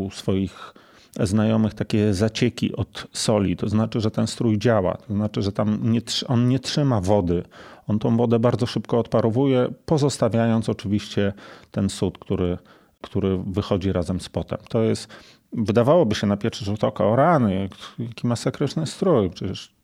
u 0.06 0.12
swoich 0.12 0.74
znajomych 1.20 1.74
takie 1.74 2.14
zacieki 2.14 2.76
od 2.76 3.08
soli. 3.14 3.58
To 3.58 3.70
znaczy, 3.70 4.02
że 4.02 4.12
ten 4.12 4.28
strój 4.28 4.58
działa. 4.58 4.98
To 4.98 5.14
znaczy, 5.14 5.42
że 5.42 5.52
tam 5.52 5.92
nie, 5.92 6.02
on 6.28 6.48
nie 6.48 6.60
trzyma 6.60 7.02
wody. 7.02 7.44
On 7.88 8.00
tą 8.00 8.18
wodę 8.18 8.40
bardzo 8.40 8.66
szybko 8.66 9.00
odparowuje, 9.00 9.68
pozostawiając 9.86 10.70
oczywiście 10.70 11.34
ten 11.72 11.90
sód, 11.90 12.18
który 12.18 12.58
który 13.02 13.38
wychodzi 13.38 13.92
razem 13.92 14.20
z 14.20 14.30
potem. 14.30 14.58
To 14.70 14.84
jest, 14.84 15.08
wydawałoby 15.54 16.16
się 16.16 16.28
na 16.28 16.38
pierwszy 16.38 16.66
rzut 16.66 16.84
oka, 16.84 17.06
o 17.06 17.16
rany, 17.16 17.70
jaki 18.00 18.28
masakryczny 18.28 18.88
strój, 18.88 19.30
przecież 19.30 19.76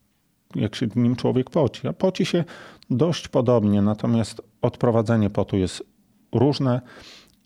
jak 0.56 0.75
się 0.75 0.88
nim 0.96 1.15
człowiek 1.15 1.50
poci. 1.50 1.88
A 1.88 1.94
poci 1.94 2.25
się 2.25 2.44
dość 2.89 3.27
podobnie, 3.27 3.82
natomiast 3.82 4.42
odprowadzenie 4.62 5.30
potu 5.30 5.58
jest 5.58 5.84
różne 6.32 6.82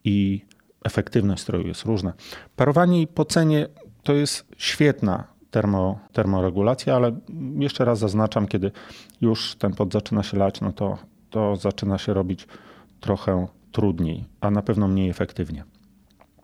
i 0.08 0.46
efektywność 0.84 1.42
stroju 1.42 1.68
jest 1.68 1.86
różna. 1.86 2.14
Parowanie 2.56 3.02
i 3.02 3.08
pocenie 3.08 3.68
to 4.04 4.14
jest 4.14 4.46
świetna 4.58 5.28
termo, 5.52 6.00
termoregulacja, 6.14 6.96
ale 6.96 7.20
jeszcze 7.60 7.86
raz 7.86 8.00
zaznaczam, 8.00 8.48
kiedy 8.48 8.72
już 9.22 9.56
ten 9.56 9.74
pot 9.74 9.94
zaczyna 9.94 10.24
się 10.24 10.38
lać, 10.38 10.62
no 10.62 10.74
to, 10.74 10.98
to 11.30 11.56
zaczyna 11.56 11.98
się 11.98 12.14
robić 12.14 12.48
trochę 13.00 13.48
trudniej, 13.72 14.26
a 14.42 14.52
na 14.52 14.62
pewno 14.62 14.88
mniej 14.88 15.10
efektywnie. 15.10 15.64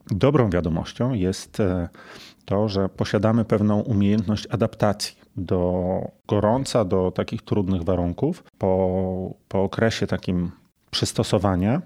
Dobrą 0.08 0.50
wiadomością 0.50 1.14
jest 1.14 1.60
e, 1.60 1.90
to, 2.46 2.70
że 2.70 2.90
posiadamy 2.90 3.46
pewną 3.46 3.80
umiejętność 3.80 4.48
adaptacji 4.52 5.18
do 5.38 6.12
gorąca, 6.28 6.86
do 6.86 7.12
takich 7.12 7.42
trudnych 7.42 7.84
warunków. 7.84 8.44
Po, 8.58 9.36
po 9.48 9.64
okresie 9.64 10.08
takim 10.08 10.52
przystosowania 10.92 11.82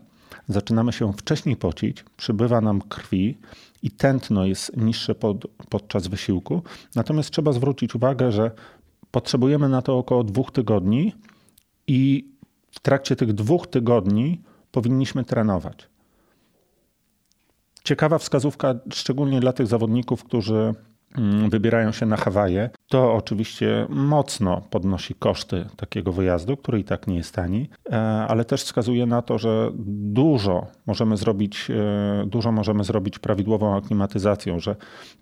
zaczynamy 0.47 0.93
się 0.93 1.13
wcześniej 1.13 1.55
pocić, 1.55 2.05
przybywa 2.17 2.61
nam 2.61 2.81
krwi 2.81 3.37
i 3.83 3.91
tętno 3.91 4.45
jest 4.45 4.77
niższe 4.77 5.15
pod, 5.15 5.47
podczas 5.69 6.07
wysiłku. 6.07 6.61
Natomiast 6.95 7.31
trzeba 7.31 7.51
zwrócić 7.51 7.95
uwagę, 7.95 8.31
że 8.31 8.51
potrzebujemy 9.11 9.69
na 9.69 9.81
to 9.81 9.97
około 9.97 10.23
dwóch 10.23 10.51
tygodni 10.51 11.13
i 11.87 12.31
w 12.71 12.79
trakcie 12.79 13.15
tych 13.15 13.33
dwóch 13.33 13.67
tygodni 13.67 14.41
powinniśmy 14.71 15.23
trenować. 15.23 15.89
Ciekawa 17.83 18.17
wskazówka, 18.17 18.75
szczególnie 18.93 19.39
dla 19.39 19.53
tych 19.53 19.67
zawodników, 19.67 20.23
którzy 20.23 20.73
wybierają 21.49 21.91
się 21.91 22.05
na 22.05 22.17
Hawaje. 22.17 22.69
To 22.87 23.13
oczywiście 23.13 23.85
mocno 23.89 24.61
podnosi 24.69 25.15
koszty 25.15 25.65
takiego 25.75 26.11
wyjazdu, 26.11 26.57
który 26.57 26.79
i 26.79 26.83
tak 26.83 27.07
nie 27.07 27.15
jest 27.15 27.35
tani, 27.35 27.69
e, 27.91 27.95
ale 28.27 28.45
też 28.45 28.63
wskazuje 28.63 29.05
na 29.05 29.21
to, 29.21 29.37
że 29.37 29.71
dużo 30.13 30.67
możemy 30.85 31.17
zrobić, 31.17 31.71
e, 31.71 32.25
dużo 32.25 32.51
możemy 32.51 32.83
zrobić 32.83 33.19
prawidłową 33.19 33.77
aklimatyzacją, 33.77 34.59
że 34.59 34.75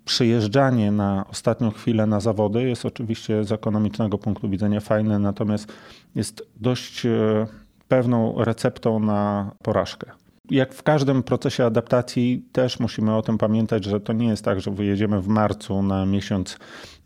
przyjeżdżanie 0.06 0.92
na 0.92 1.26
ostatnią 1.32 1.72
chwilę 1.72 2.06
na 2.06 2.20
zawody 2.20 2.70
jest 2.70 2.86
oczywiście 2.86 3.44
z 3.44 3.52
ekonomicznego 3.52 4.18
punktu 4.18 4.50
widzenia 4.50 4.80
fajne, 4.80 5.20
natomiast 5.20 5.74
jest 6.16 6.48
dość 6.56 7.06
e, 7.06 7.48
pewną 7.88 8.36
receptą 8.38 9.00
na 9.00 9.52
porażkę. 9.64 10.12
Jak 10.50 10.74
w 10.74 10.84
każdym 10.84 11.24
procesie 11.24 11.66
adaptacji 11.66 12.46
też 12.52 12.80
musimy 12.80 13.16
o 13.16 13.22
tym 13.22 13.38
pamiętać, 13.38 13.86
że 13.86 14.00
to 14.00 14.14
nie 14.14 14.28
jest 14.28 14.46
tak, 14.46 14.62
że 14.62 14.72
wyjedziemy 14.72 15.22
w 15.22 15.28
marcu 15.28 15.84
na 15.84 16.06
miesiąc 16.06 16.58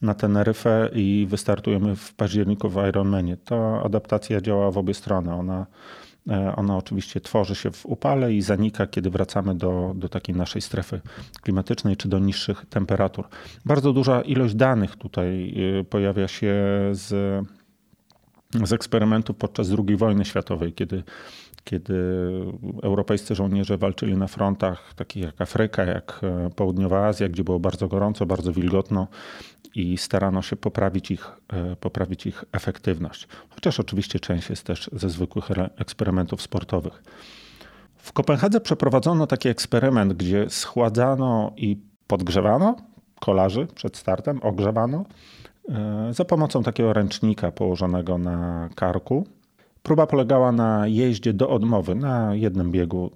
na 0.01 0.13
Teneryfę 0.13 0.89
i 0.93 1.27
wystartujemy 1.29 1.95
w 1.95 2.13
październiku 2.13 2.69
w 2.69 2.87
Ironmanie. 2.89 3.37
Ta 3.37 3.83
adaptacja 3.83 4.41
działa 4.41 4.71
w 4.71 4.77
obie 4.77 4.93
strony. 4.93 5.33
Ona, 5.33 5.65
e, 6.29 6.55
ona 6.55 6.77
oczywiście 6.77 7.21
tworzy 7.21 7.55
się 7.55 7.71
w 7.71 7.85
upale 7.85 8.33
i 8.33 8.41
zanika, 8.41 8.87
kiedy 8.87 9.09
wracamy 9.09 9.55
do, 9.55 9.93
do 9.95 10.09
takiej 10.09 10.35
naszej 10.35 10.61
strefy 10.61 11.01
klimatycznej 11.41 11.97
czy 11.97 12.07
do 12.07 12.19
niższych 12.19 12.65
temperatur. 12.69 13.27
Bardzo 13.65 13.93
duża 13.93 14.21
ilość 14.21 14.55
danych 14.55 14.95
tutaj 14.95 15.55
e, 15.79 15.83
pojawia 15.83 16.27
się 16.27 16.55
z 16.91 17.45
z 18.65 18.73
eksperymentów 18.73 19.35
podczas 19.35 19.69
II 19.87 19.97
wojny 19.97 20.25
światowej, 20.25 20.73
kiedy, 20.73 21.03
kiedy 21.63 21.93
europejscy 22.83 23.35
żołnierze 23.35 23.77
walczyli 23.77 24.17
na 24.17 24.27
frontach 24.27 24.93
takich 24.93 25.23
jak 25.23 25.41
Afryka, 25.41 25.83
jak 25.83 26.21
e, 26.23 26.49
Południowa 26.55 27.07
Azja, 27.07 27.29
gdzie 27.29 27.43
było 27.43 27.59
bardzo 27.59 27.87
gorąco, 27.87 28.25
bardzo 28.25 28.53
wilgotno 28.53 29.07
i 29.75 29.97
starano 29.97 30.41
się 30.41 30.55
poprawić 30.55 31.11
ich, 31.11 31.31
e, 31.53 31.75
poprawić 31.75 32.25
ich 32.25 32.45
efektywność. 32.51 33.27
Chociaż 33.49 33.79
oczywiście 33.79 34.19
część 34.19 34.49
jest 34.49 34.63
też 34.63 34.89
ze 34.93 35.09
zwykłych 35.09 35.49
eksperymentów 35.77 36.41
sportowych. 36.41 37.03
W 37.95 38.13
Kopenhadze 38.13 38.61
przeprowadzono 38.61 39.27
taki 39.27 39.49
eksperyment, 39.49 40.13
gdzie 40.13 40.49
schładzano 40.49 41.53
i 41.57 41.77
podgrzewano 42.07 42.75
kolarzy 43.19 43.67
przed 43.75 43.97
startem, 43.97 44.39
ogrzewano 44.43 45.05
E, 45.69 46.13
za 46.13 46.25
pomocą 46.25 46.63
takiego 46.63 46.93
ręcznika 46.93 47.51
położonego 47.51 48.17
na 48.17 48.69
karku. 48.75 49.27
Próba 49.83 50.07
polegała 50.07 50.51
na 50.51 50.87
jeździe 50.87 51.33
do 51.33 51.49
odmowy 51.49 51.95
na 51.95 52.35
jednym 52.35 52.71
biegu. 52.71 53.11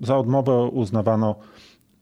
Za 0.00 0.16
odmowę 0.16 0.62
uznawano 0.62 1.34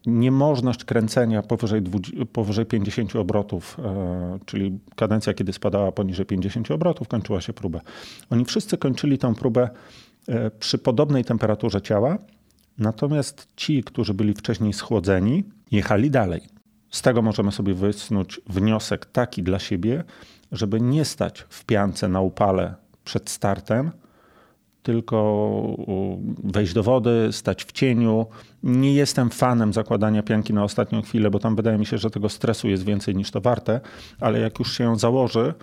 niemożność 0.07 0.85
kręcenia 0.85 1.43
powyżej, 1.43 1.83
20, 1.83 2.27
powyżej 2.33 2.67
50 2.67 3.17
obrotów, 3.17 3.77
e, 3.85 4.39
czyli 4.47 4.79
kadencja, 4.97 5.35
kiedy 5.35 5.53
spadała 5.53 5.93
poniżej 5.93 6.27
50 6.27 6.71
obrotów, 6.71 7.09
kończyła 7.09 7.41
się 7.41 7.53
próba. 7.53 7.81
Oni 8.31 8.45
wszyscy 8.45 8.79
kończyli 8.79 9.19
tę 9.19 9.35
próbę 9.35 9.71
e, 10.29 10.51
przy 10.51 10.79
podobnej 10.79 11.25
temperaturze 11.25 11.83
ciała, 11.83 12.19
natomiast 12.79 13.49
ci, 13.57 13.85
którzy 13.85 14.15
byli 14.15 14.35
wcześniej 14.35 14.73
schłodzeni, 14.73 15.45
jechali 15.71 16.11
dalej. 16.11 16.41
Z 16.91 17.03
tego 17.03 17.23
możemy 17.23 17.53
sobie 17.53 17.75
wysnuć 17.75 18.41
wniosek 18.49 19.07
taki 19.07 19.43
dla 19.43 19.59
siebie, 19.59 20.05
żeby 20.53 20.81
nie 20.81 21.05
stać 21.05 21.41
w 21.49 21.65
piance 21.65 22.09
na 22.09 22.21
upale 22.21 22.75
przed 23.07 23.31
startem, 23.31 23.91
tylko 24.83 25.17
wejść 26.45 26.73
do 26.73 26.83
wody, 26.83 27.29
stać 27.33 27.65
w 27.65 27.73
cieniu. 27.73 28.27
Nie 28.63 28.95
jestem 28.95 29.31
fanem 29.31 29.73
zakładania 29.73 30.23
pianki 30.23 30.55
na 30.55 30.65
ostatnią 30.65 31.03
chwilę, 31.03 31.31
bo 31.31 31.39
tam 31.39 31.57
wydaje 31.57 31.79
mi 31.79 31.87
się, 31.87 31.99
że 31.99 32.11
tego 32.11 32.29
stresu 32.29 32.69
jest 32.69 32.85
więcej 32.85 33.15
niż 33.15 33.31
to 33.31 33.41
warte, 33.41 33.81
ale 34.21 34.41
jak 34.41 34.59
już 34.59 34.73
się 34.73 34.85
ją 34.85 34.97
założy, 34.97 35.55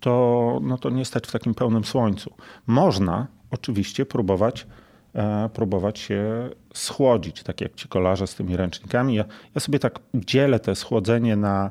to, 0.00 0.58
no 0.62 0.78
to 0.78 0.90
nie 0.90 1.04
stać 1.04 1.26
w 1.26 1.32
takim 1.32 1.54
pełnym 1.54 1.84
słońcu. 1.84 2.34
Można 2.66 3.26
oczywiście 3.50 4.06
próbować 4.06 4.66
E, 5.14 5.48
próbować 5.48 5.98
się 5.98 6.50
schłodzić, 6.74 7.42
tak 7.42 7.60
jak 7.60 7.74
ci 7.74 7.88
kolarze 7.88 8.26
z 8.26 8.34
tymi 8.34 8.56
ręcznikami. 8.56 9.14
Ja, 9.14 9.24
ja 9.54 9.60
sobie 9.60 9.78
tak 9.78 9.98
dzielę 10.14 10.60
te 10.60 10.74
schłodzenie 10.74 11.36
na 11.36 11.70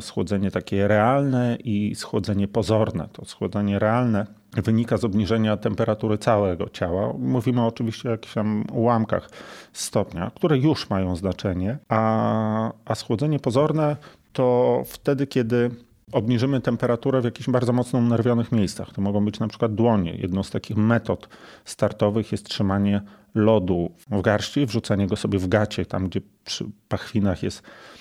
schłodzenie 0.00 0.50
takie 0.50 0.88
realne 0.88 1.56
i 1.64 1.94
schłodzenie 1.94 2.48
pozorne. 2.48 3.08
To 3.12 3.24
schłodzenie 3.24 3.78
realne 3.78 4.26
wynika 4.52 4.96
z 4.96 5.04
obniżenia 5.04 5.56
temperatury 5.56 6.18
całego 6.18 6.68
ciała. 6.68 7.12
Mówimy 7.18 7.66
oczywiście 7.66 8.08
o 8.08 8.12
jakichś 8.12 8.34
tam 8.34 8.64
ułamkach 8.72 9.30
stopnia, 9.72 10.30
które 10.34 10.58
już 10.58 10.90
mają 10.90 11.16
znaczenie, 11.16 11.78
a, 11.88 12.72
a 12.84 12.94
schłodzenie 12.94 13.38
pozorne 13.38 13.96
to 14.32 14.82
wtedy, 14.86 15.26
kiedy 15.26 15.70
obniżymy 16.12 16.60
temperaturę 16.60 17.20
w 17.20 17.24
jakichś 17.24 17.50
bardzo 17.50 17.72
mocno 17.72 17.98
unerwionych 17.98 18.52
miejscach. 18.52 18.92
To 18.92 19.02
mogą 19.02 19.24
być 19.24 19.40
na 19.40 19.48
przykład 19.48 19.74
dłonie. 19.74 20.14
Jedną 20.14 20.42
z 20.42 20.50
takich 20.50 20.76
metod 20.76 21.28
startowych 21.64 22.32
jest 22.32 22.44
trzymanie 22.44 23.02
lodu 23.34 23.90
w 24.10 24.22
garści, 24.22 24.66
wrzucanie 24.66 25.06
go 25.06 25.16
sobie 25.16 25.38
w 25.38 25.48
gacie, 25.48 25.86
tam 25.86 26.08
gdzie 26.08 26.20
przy 26.44 26.64
pachwinach 26.88 27.42
jest, 27.42 27.62
e, 27.62 27.99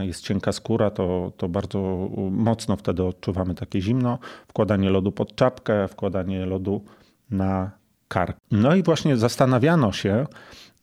jest 0.00 0.24
cienka 0.24 0.52
skóra, 0.52 0.90
to, 0.90 1.32
to 1.36 1.48
bardzo 1.48 2.08
mocno 2.30 2.76
wtedy 2.76 3.04
odczuwamy 3.04 3.54
takie 3.54 3.80
zimno. 3.80 4.18
Wkładanie 4.48 4.90
lodu 4.90 5.12
pod 5.12 5.36
czapkę, 5.36 5.88
wkładanie 5.88 6.46
lodu 6.46 6.84
na 7.30 7.70
kark. 8.08 8.36
No 8.50 8.74
i 8.74 8.82
właśnie 8.82 9.16
zastanawiano 9.16 9.92
się 9.92 10.26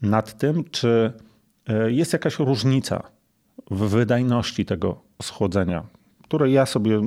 nad 0.02 0.38
tym, 0.38 0.64
czy 0.72 1.14
e, 1.68 1.92
jest 1.92 2.14
jakaś 2.14 2.40
różnica 2.40 3.04
w 3.72 3.90
wydajności 3.90 4.66
tego 4.66 5.02
schłodzenia 5.22 5.84
które 6.34 6.52
ja 6.52 6.66
sobie 6.66 7.02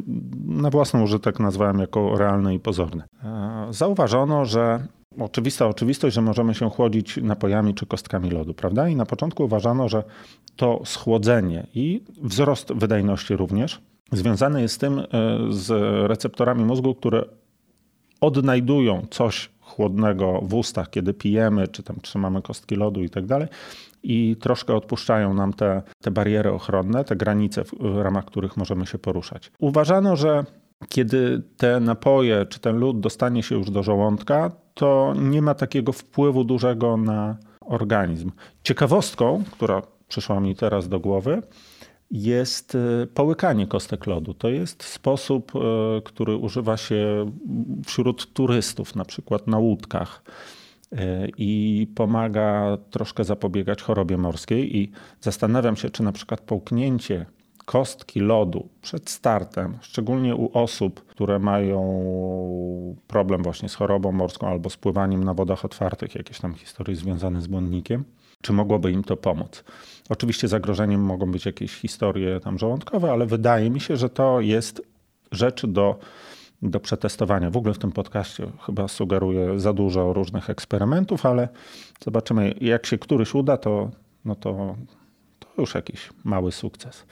na 0.44 0.70
własny 0.70 1.02
użytek 1.02 1.40
nazwałem 1.40 1.78
jako 1.78 2.16
realne 2.18 2.54
i 2.54 2.60
pozorne. 2.60 3.04
E, 3.24 3.66
zauważono, 3.70 4.44
że 4.44 4.86
oczywista 5.18 5.66
oczywistość, 5.66 6.14
że 6.14 6.22
możemy 6.22 6.54
się 6.54 6.70
chłodzić 6.70 7.16
napojami 7.16 7.74
czy 7.74 7.86
kostkami 7.86 8.30
lodu, 8.30 8.54
prawda? 8.54 8.88
I 8.88 8.96
na 8.96 9.06
początku 9.06 9.44
uważano, 9.44 9.88
że 9.88 10.02
to 10.56 10.82
schłodzenie 10.84 11.66
i 11.74 12.02
wzrost 12.22 12.72
wydajności 12.72 13.36
również 13.36 13.80
związany 14.12 14.62
jest 14.62 14.74
z 14.74 14.78
tym, 14.78 14.98
e, 14.98 15.04
z 15.50 15.70
receptorami 16.08 16.64
mózgu, 16.64 16.94
które 16.94 17.24
odnajdują 18.20 19.06
coś 19.10 19.50
chłodnego 19.60 20.40
w 20.42 20.54
ustach, 20.54 20.90
kiedy 20.90 21.14
pijemy, 21.14 21.68
czy 21.68 21.82
tam 21.82 21.96
trzymamy 22.00 22.42
kostki 22.42 22.76
lodu 22.76 23.02
i 23.02 23.10
tak 23.10 23.26
dalej. 23.26 23.48
I 24.02 24.36
troszkę 24.40 24.74
odpuszczają 24.74 25.34
nam 25.34 25.52
te, 25.52 25.82
te 26.02 26.10
bariery 26.10 26.52
ochronne, 26.52 27.04
te 27.04 27.16
granice, 27.16 27.64
w 27.80 27.96
ramach 27.96 28.24
których 28.24 28.56
możemy 28.56 28.86
się 28.86 28.98
poruszać. 28.98 29.52
Uważano, 29.58 30.16
że 30.16 30.44
kiedy 30.88 31.42
te 31.56 31.80
napoje 31.80 32.46
czy 32.46 32.60
ten 32.60 32.76
lód 32.76 33.00
dostanie 33.00 33.42
się 33.42 33.54
już 33.54 33.70
do 33.70 33.82
żołądka, 33.82 34.50
to 34.76 35.14
nie 35.18 35.42
ma 35.42 35.54
takiego 35.54 35.92
wpływu 35.92 36.44
dużego 36.44 36.96
na 36.96 37.36
organizm. 37.60 38.30
Ciekawostką, 38.62 39.44
która 39.50 39.82
przyszła 40.08 40.40
mi 40.40 40.56
teraz 40.56 40.88
do 40.88 41.00
głowy, 41.00 41.42
jest 42.10 42.74
e, 42.74 43.06
połykanie 43.06 43.66
kostek 43.66 44.06
lodu. 44.06 44.34
To 44.34 44.48
jest 44.48 44.82
sposób, 44.82 45.52
e, 45.56 45.60
który 46.04 46.36
używa 46.36 46.76
się 46.76 47.30
wśród 47.86 48.32
turystów, 48.32 48.96
na 48.96 49.04
przykład 49.04 49.46
na 49.46 49.58
łódkach 49.58 50.22
e, 50.92 51.28
i 51.38 51.86
pomaga 51.94 52.78
troszkę 52.90 53.24
zapobiegać 53.24 53.82
chorobie 53.82 54.16
morskiej. 54.16 54.76
I 54.76 54.90
zastanawiam 55.20 55.76
się, 55.76 55.90
czy 55.90 56.02
na 56.02 56.12
przykład 56.12 56.40
połknięcie 56.40 57.26
kostki 57.66 58.20
lodu 58.20 58.68
przed 58.82 59.10
startem, 59.10 59.78
szczególnie 59.80 60.36
u 60.36 60.58
osób, 60.58 61.04
które 61.06 61.38
mają 61.38 62.96
problem 63.06 63.42
właśnie 63.42 63.68
z 63.68 63.74
chorobą 63.74 64.12
morską 64.12 64.48
albo 64.48 64.70
z 64.70 64.76
pływaniem 64.76 65.24
na 65.24 65.34
wodach 65.34 65.64
otwartych, 65.64 66.14
jakieś 66.14 66.40
tam 66.40 66.54
historie 66.54 66.96
związane 66.96 67.40
z 67.40 67.46
błonnikiem, 67.46 68.04
czy 68.42 68.52
mogłoby 68.52 68.92
im 68.92 69.04
to 69.04 69.16
pomóc. 69.16 69.64
Oczywiście 70.08 70.48
zagrożeniem 70.48 71.00
mogą 71.00 71.32
być 71.32 71.46
jakieś 71.46 71.74
historie 71.74 72.40
tam 72.40 72.58
żołądkowe, 72.58 73.12
ale 73.12 73.26
wydaje 73.26 73.70
mi 73.70 73.80
się, 73.80 73.96
że 73.96 74.08
to 74.08 74.40
jest 74.40 74.82
rzecz 75.32 75.66
do, 75.66 75.98
do 76.62 76.80
przetestowania. 76.80 77.50
W 77.50 77.56
ogóle 77.56 77.74
w 77.74 77.78
tym 77.78 77.92
podcaście 77.92 78.46
chyba 78.66 78.88
sugeruję 78.88 79.60
za 79.60 79.72
dużo 79.72 80.12
różnych 80.12 80.50
eksperymentów, 80.50 81.26
ale 81.26 81.48
zobaczymy, 82.04 82.54
jak 82.60 82.86
się 82.86 82.98
któryś 82.98 83.34
uda, 83.34 83.56
to, 83.56 83.90
no 84.24 84.34
to, 84.34 84.76
to 85.38 85.48
już 85.58 85.74
jakiś 85.74 86.10
mały 86.24 86.52
sukces. 86.52 87.04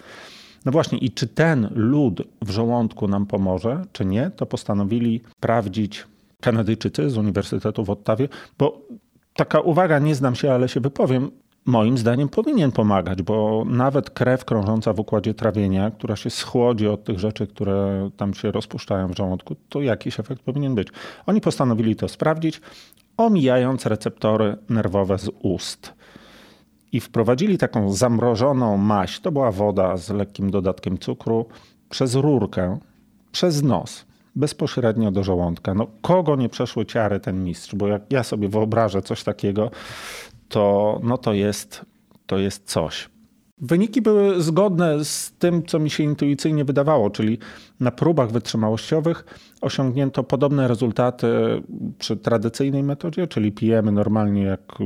No 0.64 0.72
właśnie, 0.72 0.98
i 0.98 1.10
czy 1.10 1.26
ten 1.26 1.68
lód 1.74 2.22
w 2.42 2.50
żołądku 2.50 3.08
nam 3.08 3.26
pomoże, 3.26 3.82
czy 3.92 4.04
nie, 4.04 4.30
to 4.30 4.46
postanowili 4.46 5.20
sprawdzić 5.38 6.06
Kanadyjczycy 6.40 7.10
z 7.10 7.18
Uniwersytetu 7.18 7.84
w 7.84 7.90
Ottawie, 7.90 8.28
bo 8.58 8.80
taka 9.34 9.60
uwaga, 9.60 9.98
nie 9.98 10.14
znam 10.14 10.34
się, 10.34 10.52
ale 10.52 10.68
się 10.68 10.80
wypowiem. 10.80 11.30
Moim 11.66 11.98
zdaniem 11.98 12.28
powinien 12.28 12.72
pomagać, 12.72 13.22
bo 13.22 13.64
nawet 13.66 14.10
krew 14.10 14.44
krążąca 14.44 14.92
w 14.92 15.00
układzie 15.00 15.34
trawienia, 15.34 15.90
która 15.90 16.16
się 16.16 16.30
schłodzi 16.30 16.88
od 16.88 17.04
tych 17.04 17.18
rzeczy, 17.18 17.46
które 17.46 18.10
tam 18.16 18.34
się 18.34 18.50
rozpuszczają 18.50 19.08
w 19.08 19.16
żołądku, 19.16 19.56
to 19.68 19.80
jakiś 19.80 20.20
efekt 20.20 20.42
powinien 20.42 20.74
być. 20.74 20.88
Oni 21.26 21.40
postanowili 21.40 21.96
to 21.96 22.08
sprawdzić, 22.08 22.60
omijając 23.16 23.86
receptory 23.86 24.56
nerwowe 24.68 25.18
z 25.18 25.30
ust. 25.42 25.92
I 26.94 27.00
wprowadzili 27.00 27.58
taką 27.58 27.92
zamrożoną 27.92 28.76
maść, 28.76 29.20
to 29.20 29.32
była 29.32 29.50
woda 29.50 29.96
z 29.96 30.10
lekkim 30.10 30.50
dodatkiem 30.50 30.98
cukru, 30.98 31.46
przez 31.90 32.14
rurkę, 32.14 32.78
przez 33.32 33.62
nos 33.62 34.06
bezpośrednio 34.36 35.10
do 35.10 35.24
żołądka. 35.24 35.74
No, 35.74 35.86
kogo 36.02 36.36
nie 36.36 36.48
przeszły 36.48 36.86
ciary 36.86 37.20
ten 37.20 37.44
mistrz? 37.44 37.74
Bo 37.74 37.88
jak 37.88 38.02
ja 38.10 38.22
sobie 38.22 38.48
wyobrażę 38.48 39.02
coś 39.02 39.24
takiego, 39.24 39.70
to, 40.48 41.00
no 41.02 41.18
to, 41.18 41.32
jest, 41.32 41.84
to 42.26 42.38
jest 42.38 42.64
coś. 42.64 43.08
Wyniki 43.58 44.02
były 44.02 44.42
zgodne 44.42 45.04
z 45.04 45.32
tym, 45.38 45.66
co 45.66 45.78
mi 45.78 45.90
się 45.90 46.02
intuicyjnie 46.02 46.64
wydawało, 46.64 47.10
czyli 47.10 47.38
na 47.80 47.90
próbach 47.90 48.30
wytrzymałościowych 48.30 49.24
osiągnięto 49.60 50.22
podobne 50.24 50.68
rezultaty 50.68 51.26
przy 51.98 52.16
tradycyjnej 52.16 52.82
metodzie, 52.82 53.26
czyli 53.26 53.52
pijemy 53.52 53.92
normalnie 53.92 54.42
jak, 54.42 54.78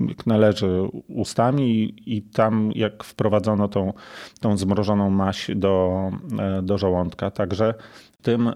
jak 0.00 0.26
należy 0.26 0.82
ustami 1.08 1.82
i, 1.82 2.16
i 2.16 2.22
tam 2.22 2.72
jak 2.74 3.04
wprowadzono 3.04 3.68
tą, 3.68 3.92
tą 4.40 4.56
zmrożoną 4.56 5.10
maść 5.10 5.54
do, 5.56 6.10
e, 6.38 6.62
do 6.62 6.78
żołądka. 6.78 7.30
Także 7.30 7.74
tym, 8.22 8.48
e, 8.48 8.54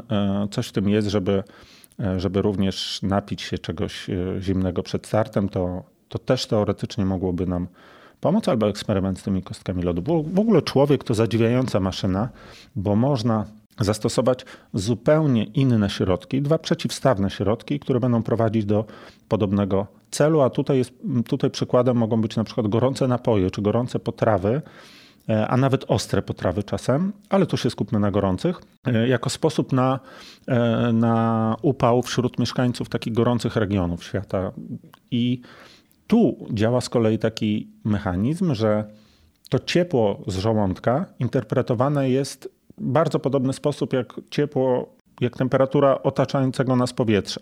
coś 0.51 0.69
w 0.69 0.73
tym 0.73 0.89
jest, 0.89 1.09
żeby, 1.09 1.43
e, 2.01 2.21
żeby 2.21 2.43
również 2.43 3.03
napić 3.03 3.43
się 3.43 3.59
czegoś 3.59 4.07
zimnego 4.41 4.83
przed 4.83 5.07
startem, 5.07 5.49
to, 5.49 5.83
to 6.09 6.19
też 6.19 6.47
teoretycznie 6.47 7.05
mogłoby 7.05 7.47
nam 7.47 7.69
pomóc, 8.21 8.49
albo 8.49 8.69
eksperyment 8.69 9.19
z 9.19 9.23
tymi 9.23 9.43
kostkami 9.43 9.83
lodu. 9.83 10.03
Bo 10.03 10.23
w 10.23 10.39
ogóle 10.39 10.63
człowiek 10.63 11.05
to 11.05 11.15
zadziwiająca 11.15 11.81
maszyna, 11.81 12.29
bo 12.77 12.97
można 12.97 13.45
zastosować 13.81 14.45
zupełnie 14.75 15.45
inne 15.45 15.91
środki, 15.91 16.43
dwa 16.43 16.59
przeciwstawne 16.59 17.31
środki, 17.31 17.81
które 17.81 18.01
będą 18.01 18.23
prowadzić 18.23 18.65
do 18.65 18.85
podobnego 19.29 19.87
celu, 20.11 20.41
a 20.41 20.51
tutaj, 20.51 20.79
jest, 20.79 20.93
tutaj 21.29 21.51
przykładem 21.51 21.97
mogą 21.97 22.21
być 22.21 22.37
na 22.37 22.45
przykład 22.45 22.69
gorące 22.69 23.09
napoje 23.09 23.51
czy 23.51 23.63
gorące 23.63 23.99
potrawy, 23.99 24.63
e, 25.29 25.49
a 25.49 25.57
nawet 25.57 25.85
ostre 25.89 26.23
potrawy 26.23 26.63
czasem, 26.63 27.13
ale 27.29 27.47
tu 27.47 27.57
się 27.57 27.71
skupmy 27.71 28.01
na 28.01 28.11
gorących, 28.11 28.61
e, 28.87 29.09
jako 29.09 29.31
sposób 29.31 29.73
na, 29.73 30.01
e, 30.49 30.93
na 30.93 31.57
upał 31.63 32.03
wśród 32.03 32.39
mieszkańców 32.39 32.89
takich 32.89 33.13
gorących 33.13 33.57
regionów 33.57 34.05
świata. 34.05 34.53
I 35.11 35.41
tu 36.07 36.47
działa 36.51 36.81
z 36.81 36.89
kolei 36.89 37.19
taki 37.19 37.71
mechanizm, 37.85 38.55
że 38.55 38.85
to 39.51 39.59
ciepło 39.59 40.23
z 40.27 40.39
żołądka 40.39 41.07
interpretowane 41.19 42.11
jest 42.11 42.49
w 42.79 42.91
bardzo 42.91 43.19
podobny 43.19 43.53
sposób 43.53 43.93
jak 43.93 44.15
ciepło, 44.31 44.97
jak 45.21 45.37
temperatura 45.37 46.03
otaczającego 46.03 46.77
nas 46.77 46.93
powietrza. 46.93 47.41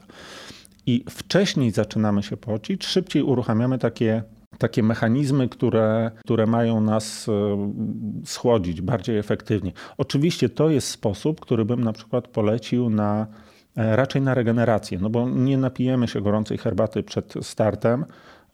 I 0.87 1.05
wcześniej 1.11 1.71
zaczynamy 1.71 2.23
się 2.23 2.37
pocić, 2.37 2.87
szybciej 2.87 3.23
uruchamiamy 3.23 3.79
takie, 3.79 4.23
takie 4.59 4.83
mechanizmy, 4.83 5.49
które, 5.49 6.11
które 6.21 6.47
mają 6.47 6.81
nas 6.81 7.29
e, 7.29 7.73
schłodzić 8.25 8.81
bardziej 8.81 9.19
efektywnie. 9.19 9.73
Oczywiście 9.99 10.49
to 10.49 10.71
jest 10.71 10.89
sposób, 10.89 11.41
który 11.41 11.65
bym 11.65 11.85
na 11.85 11.93
przykład 11.93 12.29
polecił 12.29 12.91
na 12.91 13.27
e, 13.77 13.97
raczej 13.97 14.23
na 14.23 14.35
regenerację, 14.35 14.99
no 14.99 15.11
bo 15.11 15.29
nie 15.29 15.59
napijemy 15.59 16.09
się 16.09 16.21
gorącej 16.21 16.59
herbaty 16.59 17.03
przed 17.03 17.35
startem, 17.43 18.05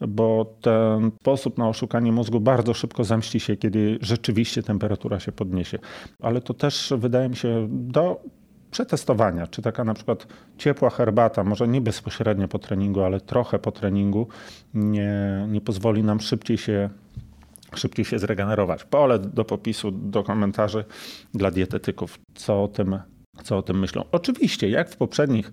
bo 0.09 0.57
ten 0.61 1.11
sposób 1.21 1.59
na 1.59 1.69
oszukanie 1.69 2.13
mózgu 2.13 2.41
bardzo 2.41 2.75
szybko 2.75 3.05
zamści 3.05 3.41
się, 3.41 3.57
kiedy 3.57 3.99
rzeczywiście 4.01 4.63
temperatura 4.63 5.21
się 5.21 5.33
podniesie. 5.33 5.79
Ale 6.23 6.41
to 6.41 6.55
też 6.55 6.93
wydaje 6.97 7.29
mi 7.29 7.37
się 7.37 7.67
do 7.71 8.21
przetestowania, 8.71 9.47
czy 9.47 9.63
taka 9.63 9.85
na 9.85 9.95
przykład 9.95 10.27
ciepła 10.59 10.91
herbata, 10.91 11.45
może 11.45 11.69
nie 11.69 11.81
bezpośrednio 11.81 12.49
po 12.49 12.59
treningu, 12.59 13.01
ale 13.01 13.21
trochę 13.21 13.59
po 13.59 13.73
treningu, 13.73 14.29
nie, 14.75 15.47
nie 15.49 15.61
pozwoli 15.61 16.03
nam 16.03 16.21
szybciej 16.21 16.59
się 16.59 16.91
szybciej 17.77 18.05
się 18.05 18.19
zregenerować. 18.19 18.85
Pole 18.85 19.19
do 19.19 19.45
popisu, 19.45 19.91
do 19.91 20.23
komentarzy 20.23 20.85
dla 21.35 21.51
dietetyków, 21.51 22.19
co 22.35 22.63
o 22.63 22.69
tym, 22.69 22.99
co 23.43 23.59
o 23.59 23.63
tym 23.63 23.79
myślą. 23.79 24.05
Oczywiście, 24.13 24.71
jak 24.71 24.91
w 24.91 24.97
poprzednich 24.97 25.53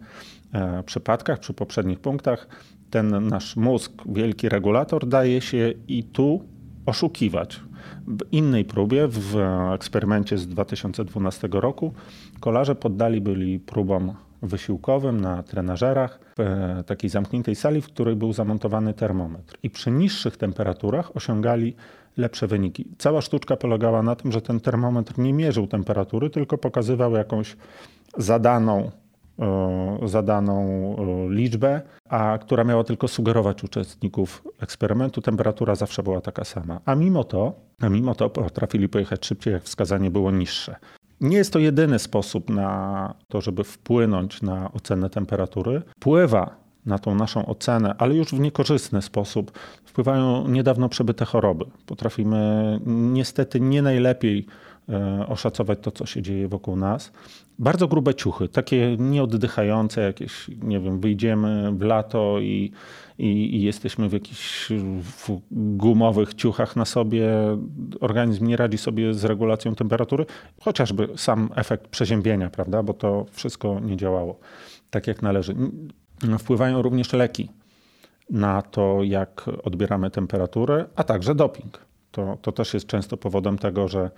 e, 0.54 0.84
przypadkach, 0.84 1.40
przy 1.40 1.54
poprzednich 1.54 2.00
punktach, 2.00 2.48
ten 2.90 3.28
nasz 3.28 3.56
mózg, 3.56 3.92
wielki 4.06 4.50
regulator, 4.50 5.08
daje 5.08 5.42
się 5.42 5.74
i 5.88 6.04
tu 6.04 6.44
oszukiwać. 6.86 7.62
W 8.08 8.20
innej 8.32 8.66
próbie, 8.66 9.08
w 9.08 9.38
eksperymencie 9.76 10.38
z 10.38 10.48
2012 10.48 11.48
roku, 11.52 11.94
kolarze 12.40 12.76
poddali 12.76 13.22
byli 13.22 13.60
próbom 13.60 14.14
wysiłkowym 14.42 15.22
na 15.22 15.44
trenażerach 15.44 16.20
w 16.38 16.84
takiej 16.86 17.10
zamkniętej 17.10 17.56
sali, 17.56 17.82
w 17.82 17.86
której 17.86 18.16
był 18.16 18.34
zamontowany 18.34 18.94
termometr. 18.94 19.58
I 19.64 19.70
przy 19.70 19.92
niższych 19.92 20.38
temperaturach 20.38 21.16
osiągali 21.16 21.76
lepsze 22.18 22.48
wyniki. 22.48 22.88
Cała 22.98 23.22
sztuczka 23.22 23.58
polegała 23.58 24.04
na 24.04 24.16
tym, 24.16 24.32
że 24.32 24.42
ten 24.42 24.60
termometr 24.60 25.20
nie 25.20 25.34
mierzył 25.34 25.68
temperatury, 25.68 26.30
tylko 26.30 26.58
pokazywał 26.58 27.12
jakąś 27.14 27.58
zadaną 28.18 28.92
zadaną 30.06 30.66
e, 30.98 31.34
liczbę, 31.34 31.82
a 32.10 32.38
która 32.42 32.64
miała 32.64 32.84
tylko 32.84 33.08
sugerować 33.08 33.64
uczestników 33.64 34.44
eksperymentu, 34.60 35.22
temperatura 35.22 35.76
zawsze 35.76 36.04
była 36.04 36.22
taka 36.22 36.44
sama. 36.44 36.80
A 36.86 36.96
mimo 36.96 37.24
to, 37.24 37.54
a 37.82 37.90
mimo 37.90 38.16
to 38.16 38.30
potrafili 38.30 38.90
pojechać 38.90 39.26
szybciej, 39.26 39.54
jak 39.54 39.64
wskazanie 39.64 40.12
było 40.12 40.32
niższe. 40.32 40.76
Nie 41.22 41.38
jest 41.38 41.54
to 41.54 41.60
jedyny 41.60 42.00
sposób 42.00 42.50
na 42.50 43.14
to, 43.28 43.42
żeby 43.42 43.64
wpłynąć 43.64 44.42
na 44.42 44.72
ocenę 44.74 45.10
temperatury. 45.10 45.82
Wpływa 45.96 46.56
na 46.86 47.00
tą 47.00 47.16
naszą 47.16 47.46
ocenę, 47.46 47.96
ale 47.98 48.16
już 48.16 48.28
w 48.28 48.40
niekorzystny 48.40 49.02
sposób 49.02 49.52
wpływają 49.86 50.48
niedawno 50.48 50.90
przebyte 50.90 51.26
choroby. 51.26 51.66
Potrafimy 51.86 52.80
niestety 52.86 53.60
nie 53.60 53.82
najlepiej 53.82 54.48
E, 54.90 55.28
oszacować 55.28 55.80
to, 55.82 55.92
co 55.92 56.06
się 56.06 56.22
dzieje 56.22 56.48
wokół 56.48 56.76
nas. 56.76 57.12
Bardzo 57.60 57.88
grube 57.88 58.16
ciuchy, 58.16 58.50
takie 58.50 58.98
nieoddychające, 59.00 60.02
jakieś, 60.02 60.48
nie 60.62 60.80
wiem, 60.80 61.00
wyjdziemy 61.00 61.72
w 61.72 61.82
lato 61.82 62.40
i, 62.40 62.72
i, 63.18 63.56
i 63.56 63.62
jesteśmy 63.62 64.10
w 64.10 64.14
jakichś 64.14 64.70
w 65.02 65.40
gumowych 65.52 66.34
ciuchach 66.34 66.76
na 66.76 66.86
sobie. 66.86 67.30
Organizm 68.00 68.48
nie 68.48 68.58
radzi 68.58 68.78
sobie 68.78 69.14
z 69.14 69.26
regulacją 69.26 69.76
temperatury, 69.76 70.26
chociażby 70.62 71.10
sam 71.16 71.50
efekt 71.56 71.88
przeziębienia, 71.88 72.50
prawda, 72.50 72.84
bo 72.84 72.94
to 72.94 73.26
wszystko 73.32 73.80
nie 73.80 73.98
działało 73.98 74.40
tak, 74.90 75.08
jak 75.08 75.22
należy. 75.22 75.56
Wpływają 76.40 76.82
również 76.82 77.14
leki 77.14 77.50
na 78.30 78.62
to, 78.62 79.04
jak 79.04 79.46
odbieramy 79.64 80.12
temperaturę, 80.12 80.86
a 80.96 81.04
także 81.04 81.36
doping. 81.36 81.88
To, 82.12 82.38
to 82.42 82.52
też 82.52 82.74
jest 82.74 82.88
często 82.88 83.18
powodem 83.18 83.58
tego, 83.58 83.88
że 83.88 84.12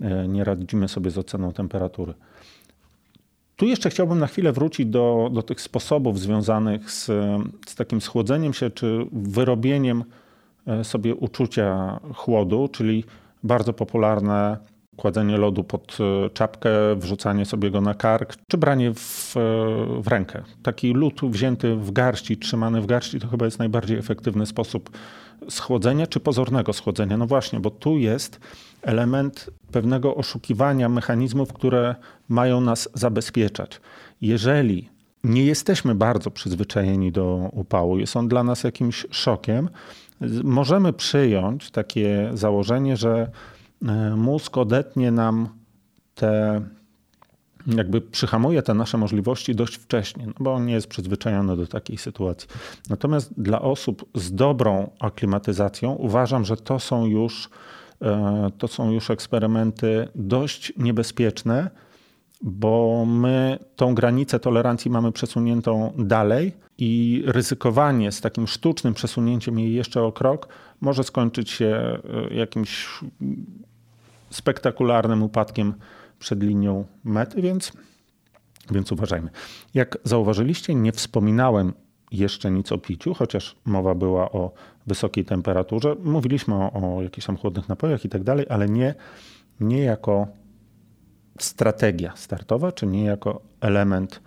e, 0.00 0.28
nie 0.28 0.44
radzimy 0.44 0.88
sobie 0.88 1.10
z 1.10 1.18
oceną 1.18 1.52
temperatury. 1.52 2.14
Tu 3.56 3.66
jeszcze 3.66 3.90
chciałbym 3.90 4.18
na 4.18 4.26
chwilę 4.26 4.52
wrócić 4.52 4.86
do, 4.86 5.30
do 5.32 5.42
tych 5.42 5.60
sposobów 5.60 6.20
związanych 6.20 6.90
z, 6.90 7.04
z 7.66 7.74
takim 7.74 8.00
schłodzeniem 8.00 8.52
się 8.52 8.70
czy 8.70 9.06
wyrobieniem 9.12 10.04
e, 10.66 10.84
sobie 10.84 11.14
uczucia 11.14 12.00
chłodu, 12.14 12.68
czyli 12.72 13.04
bardzo 13.42 13.72
popularne 13.72 14.58
kładzenie 14.96 15.36
lodu 15.36 15.64
pod 15.64 15.98
e, 16.00 16.30
czapkę, 16.30 16.70
wrzucanie 16.96 17.44
sobie 17.44 17.70
go 17.70 17.80
na 17.80 17.94
kark, 17.94 18.36
czy 18.48 18.58
branie 18.58 18.94
w, 18.94 19.34
w 20.00 20.08
rękę. 20.08 20.42
Taki 20.62 20.92
lód 20.92 21.20
wzięty 21.22 21.76
w 21.76 21.92
garści, 21.92 22.36
trzymany 22.36 22.80
w 22.80 22.86
garści, 22.86 23.20
to 23.20 23.28
chyba 23.28 23.44
jest 23.44 23.58
najbardziej 23.58 23.98
efektywny 23.98 24.46
sposób 24.46 24.90
schłodzenia 25.48 26.06
czy 26.06 26.20
pozornego 26.20 26.72
schłodzenia. 26.72 27.16
No 27.16 27.26
właśnie, 27.26 27.60
bo 27.60 27.70
tu 27.70 27.98
jest 27.98 28.40
element 28.82 29.50
pewnego 29.72 30.14
oszukiwania 30.14 30.88
mechanizmów, 30.88 31.52
które 31.52 31.94
mają 32.28 32.60
nas 32.60 32.88
zabezpieczać. 32.94 33.80
Jeżeli 34.20 34.88
nie 35.24 35.44
jesteśmy 35.44 35.94
bardzo 35.94 36.30
przyzwyczajeni 36.30 37.12
do 37.12 37.48
upału, 37.52 37.98
jest 37.98 38.16
on 38.16 38.28
dla 38.28 38.44
nas 38.44 38.64
jakimś 38.64 39.06
szokiem, 39.10 39.68
możemy 40.44 40.92
przyjąć 40.92 41.70
takie 41.70 42.30
założenie, 42.34 42.96
że 42.96 43.30
e, 43.86 44.16
mózg 44.16 44.56
odetnie 44.56 45.10
nam 45.10 45.48
te 46.14 46.62
jakby 47.66 48.00
przyhamuje 48.00 48.62
te 48.62 48.74
nasze 48.74 48.98
możliwości 48.98 49.54
dość 49.54 49.74
wcześnie, 49.76 50.26
no 50.26 50.32
bo 50.40 50.54
on 50.54 50.66
nie 50.66 50.72
jest 50.74 50.86
przyzwyczajony 50.86 51.56
do 51.56 51.66
takiej 51.66 51.98
sytuacji. 51.98 52.48
Natomiast 52.90 53.40
dla 53.40 53.62
osób 53.62 54.04
z 54.14 54.34
dobrą 54.34 54.90
aklimatyzacją 55.00 55.92
uważam, 55.92 56.44
że 56.44 56.56
to 56.56 56.78
są 56.78 57.06
już, 57.06 57.50
to 58.58 58.68
są 58.68 58.90
już 58.90 59.10
eksperymenty 59.10 60.08
dość 60.14 60.72
niebezpieczne, 60.76 61.70
bo 62.42 63.04
my 63.06 63.58
tą 63.76 63.94
granicę 63.94 64.40
tolerancji 64.40 64.90
mamy 64.90 65.12
przesuniętą 65.12 65.92
dalej 65.98 66.52
i 66.78 67.22
ryzykowanie 67.26 68.12
z 68.12 68.20
takim 68.20 68.46
sztucznym 68.46 68.94
przesunięciem 68.94 69.58
jej 69.58 69.74
jeszcze 69.74 70.02
o 70.02 70.12
krok 70.12 70.48
może 70.80 71.04
skończyć 71.04 71.50
się 71.50 71.98
e, 72.30 72.34
jakimś 72.34 72.88
spektakularnym 74.30 75.22
upadkiem 75.22 75.74
przed 76.18 76.42
linią 76.42 76.84
mety, 77.04 77.42
więc, 77.42 77.72
więc 78.70 78.92
uważajmy. 78.92 79.30
Jak 79.74 79.98
zauważyliście, 80.04 80.74
nie 80.74 80.92
wspominałem 80.92 81.72
jeszcze 82.12 82.50
nic 82.50 82.72
o 82.72 82.78
piciu, 82.78 83.14
chociaż 83.14 83.56
mowa 83.64 83.94
była 83.94 84.32
o 84.32 84.52
wysokiej 84.86 85.24
temperaturze. 85.24 85.96
Mówiliśmy 86.04 86.54
o, 86.54 86.72
o 86.72 87.02
jakichś 87.02 87.26
tam 87.26 87.36
chłodnych 87.36 87.68
napojach 87.68 88.04
i 88.04 88.08
tak 88.08 88.22
dalej, 88.22 88.46
ale 88.48 88.68
nie, 88.68 88.94
nie 89.60 89.80
jako 89.82 90.26
strategia 91.38 92.12
startowa, 92.16 92.72
czy 92.72 92.86
nie 92.86 93.04
jako 93.04 93.40
element 93.60 94.20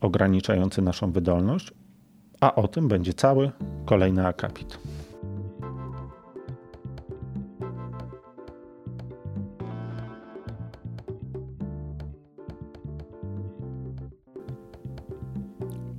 ograniczający 0.00 0.82
naszą 0.82 1.12
wydolność, 1.12 1.72
a 2.40 2.54
o 2.54 2.68
tym 2.68 2.88
będzie 2.88 3.14
cały 3.14 3.50
kolejny 3.84 4.26
akapit. 4.26 4.78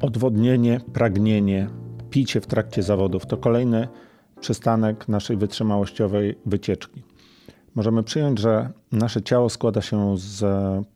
Odwodnienie, 0.01 0.79
pragnienie, 0.93 1.69
picie 2.09 2.41
w 2.41 2.47
trakcie 2.47 2.83
zawodów 2.83 3.25
to 3.25 3.37
kolejny 3.37 3.87
przystanek 4.39 5.07
naszej 5.07 5.37
wytrzymałościowej 5.37 6.35
wycieczki. 6.45 7.03
Możemy 7.75 8.03
przyjąć, 8.03 8.39
że 8.39 8.69
nasze 8.91 9.21
ciało 9.21 9.49
składa 9.49 9.81
się 9.81 10.17
z 10.17 10.45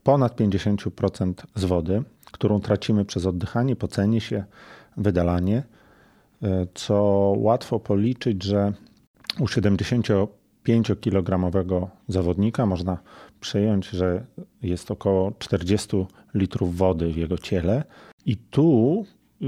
ponad 0.04 0.40
50% 0.40 1.34
z 1.56 1.66
wody, 1.66 2.04
którą 2.32 2.60
tracimy 2.60 3.06
przez 3.06 3.26
oddychanie, 3.26 3.76
pocenie 3.76 4.22
się, 4.22 4.44
wydalanie, 4.98 5.64
co 6.74 6.96
łatwo 7.38 7.80
policzyć, 7.80 8.44
że 8.44 8.74
u 9.40 9.46
75-kilogramowego 9.46 11.88
zawodnika 12.08 12.66
można 12.66 12.98
przyjąć, 13.40 13.90
że 13.90 14.26
jest 14.62 14.92
około 14.92 15.32
40 15.40 16.06
litrów 16.34 16.78
wody 16.78 17.14
w 17.14 17.18
jego 17.18 17.38
ciele, 17.38 17.84
i 18.26 18.38
tu 18.38 19.06
y, 19.42 19.46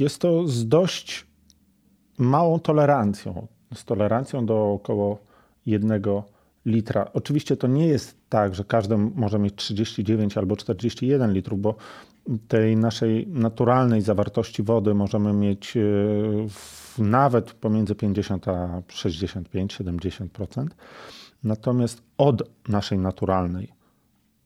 jest 0.00 0.18
to 0.18 0.48
z 0.48 0.68
dość 0.68 1.26
małą 2.18 2.58
tolerancją. 2.58 3.46
Z 3.74 3.84
tolerancją 3.84 4.46
do 4.46 4.72
około 4.72 5.18
jednego 5.66 6.24
litra. 6.66 7.10
Oczywiście 7.12 7.56
to 7.56 7.66
nie 7.66 7.86
jest 7.86 8.16
tak, 8.28 8.54
że 8.54 8.64
każdy 8.64 8.96
może 8.96 9.38
mieć 9.38 9.54
39 9.54 10.38
albo 10.38 10.56
41 10.56 11.32
litrów, 11.32 11.60
bo 11.60 11.74
tej 12.48 12.76
naszej 12.76 13.26
naturalnej 13.26 14.02
zawartości 14.02 14.62
wody 14.62 14.94
możemy 14.94 15.32
mieć 15.32 15.76
y, 15.76 16.46
nawet 16.98 17.52
pomiędzy 17.52 17.94
50 17.94 18.48
a 18.48 18.82
65-70%. 18.88 20.66
Natomiast 21.44 22.02
od 22.18 22.42
naszej 22.68 22.98
naturalnej 22.98 23.75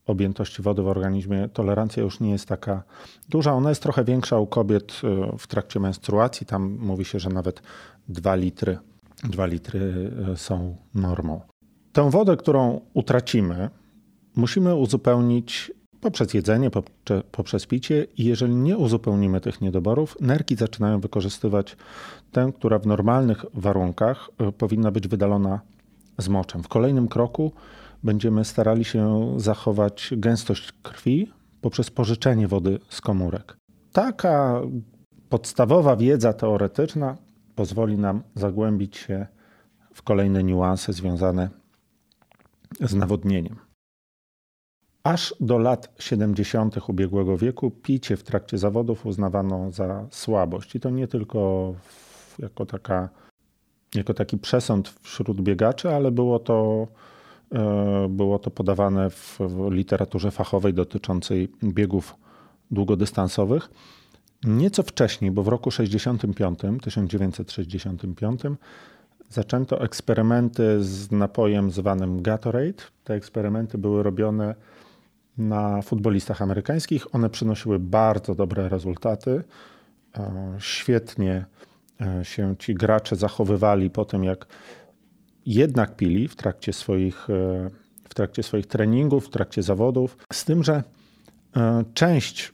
objętości 0.06 0.62
wody 0.62 0.82
w 0.82 0.88
organizmie 0.88 1.48
tolerancja 1.48 2.02
już 2.02 2.20
nie 2.20 2.30
jest 2.30 2.46
taka 2.46 2.82
duża. 3.28 3.52
Ona 3.52 3.68
jest 3.68 3.82
trochę 3.82 4.04
większa 4.04 4.38
u 4.38 4.46
kobiet 4.46 5.00
e, 5.04 5.38
w 5.38 5.46
trakcie 5.46 5.80
menstruacji. 5.80 6.46
Tam 6.46 6.78
mówi 6.80 7.04
się, 7.04 7.18
że 7.18 7.30
nawet 7.30 7.62
2 8.08 8.34
litry, 8.34 8.78
2 9.24 9.46
litry 9.46 10.10
e, 10.32 10.36
są 10.36 10.76
normą. 10.94 11.40
Tę 11.92 12.10
wodę, 12.10 12.36
którą 12.36 12.80
utracimy, 12.94 13.70
musimy 14.36 14.74
uzupełnić 14.74 15.72
poprzez 16.00 16.34
jedzenie, 16.34 16.70
poprzez 17.32 17.66
picie 17.66 18.06
i 18.16 18.24
jeżeli 18.24 18.54
nie 18.54 18.76
uzupełnimy 18.76 19.40
tych 19.40 19.60
niedoborów, 19.60 20.16
nerki 20.20 20.56
zaczynają 20.56 21.00
wykorzystywać 21.00 21.76
tę, 22.32 22.52
która 22.58 22.78
w 22.78 22.86
normalnych 22.86 23.44
warunkach 23.54 24.30
e, 24.38 24.52
powinna 24.52 24.90
być 24.90 25.08
wydalona 25.08 25.60
z 26.18 26.28
moczem. 26.28 26.62
W 26.62 26.68
kolejnym 26.68 27.08
kroku 27.08 27.52
będziemy 28.02 28.44
starali 28.44 28.84
się 28.84 29.34
zachować 29.36 30.10
gęstość 30.16 30.72
krwi 30.82 31.32
poprzez 31.60 31.90
pożyczenie 31.90 32.48
wody 32.48 32.78
z 32.88 33.00
komórek. 33.00 33.56
Taka 33.92 34.60
podstawowa 35.28 35.96
wiedza 35.96 36.32
teoretyczna 36.32 37.16
pozwoli 37.54 37.98
nam 37.98 38.22
zagłębić 38.34 38.96
się 38.96 39.26
w 39.94 40.02
kolejne 40.02 40.44
niuanse 40.44 40.92
związane 40.92 41.50
z 42.80 42.94
nawodnieniem. 42.94 43.56
Aż 45.02 45.34
do 45.40 45.58
lat 45.58 45.94
70. 45.98 46.88
ubiegłego 46.88 47.36
wieku 47.36 47.70
picie 47.70 48.16
w 48.16 48.22
trakcie 48.22 48.58
zawodów 48.58 49.06
uznawano 49.06 49.72
za 49.72 50.06
słabość. 50.10 50.74
I 50.74 50.80
to 50.80 50.90
nie 50.90 51.08
tylko 51.08 51.74
jako 52.38 52.66
taka 52.66 53.08
jako 53.94 54.14
taki 54.14 54.38
przesąd 54.38 54.88
wśród 54.88 55.40
biegaczy, 55.40 55.94
ale 55.94 56.10
było 56.10 56.38
to, 56.38 56.86
było 58.08 58.38
to 58.38 58.50
podawane 58.50 59.10
w, 59.10 59.38
w 59.38 59.70
literaturze 59.70 60.30
fachowej 60.30 60.74
dotyczącej 60.74 61.48
biegów 61.64 62.14
długodystansowych. 62.70 63.70
Nieco 64.44 64.82
wcześniej, 64.82 65.30
bo 65.30 65.42
w 65.42 65.48
roku 65.48 65.70
65, 65.70 66.58
1965 66.82 68.40
zaczęto 69.30 69.82
eksperymenty 69.82 70.84
z 70.84 71.10
napojem 71.10 71.70
zwanym 71.70 72.22
Gatorade. 72.22 72.82
Te 73.04 73.14
eksperymenty 73.14 73.78
były 73.78 74.02
robione 74.02 74.54
na 75.38 75.82
futbolistach 75.82 76.42
amerykańskich. 76.42 77.14
One 77.14 77.30
przynosiły 77.30 77.78
bardzo 77.78 78.34
dobre 78.34 78.68
rezultaty. 78.68 79.44
E, 80.16 80.56
świetnie 80.58 81.44
e, 82.00 82.24
się 82.24 82.56
ci 82.58 82.74
gracze 82.74 83.16
zachowywali 83.16 83.90
po 83.90 84.04
tym, 84.04 84.24
jak 84.24 84.46
jednak 85.54 85.96
pili 85.96 86.28
w 86.28 86.36
trakcie 86.36 86.72
swoich, 86.72 87.30
e, 87.30 87.70
w 88.08 88.14
trakcie 88.14 88.42
swoich 88.42 88.66
treningów, 88.66 89.26
w 89.26 89.30
trakcie 89.30 89.62
zawodów. 89.62 90.16
Z 90.32 90.44
tym, 90.44 90.64
że 90.64 90.82
część 91.94 92.52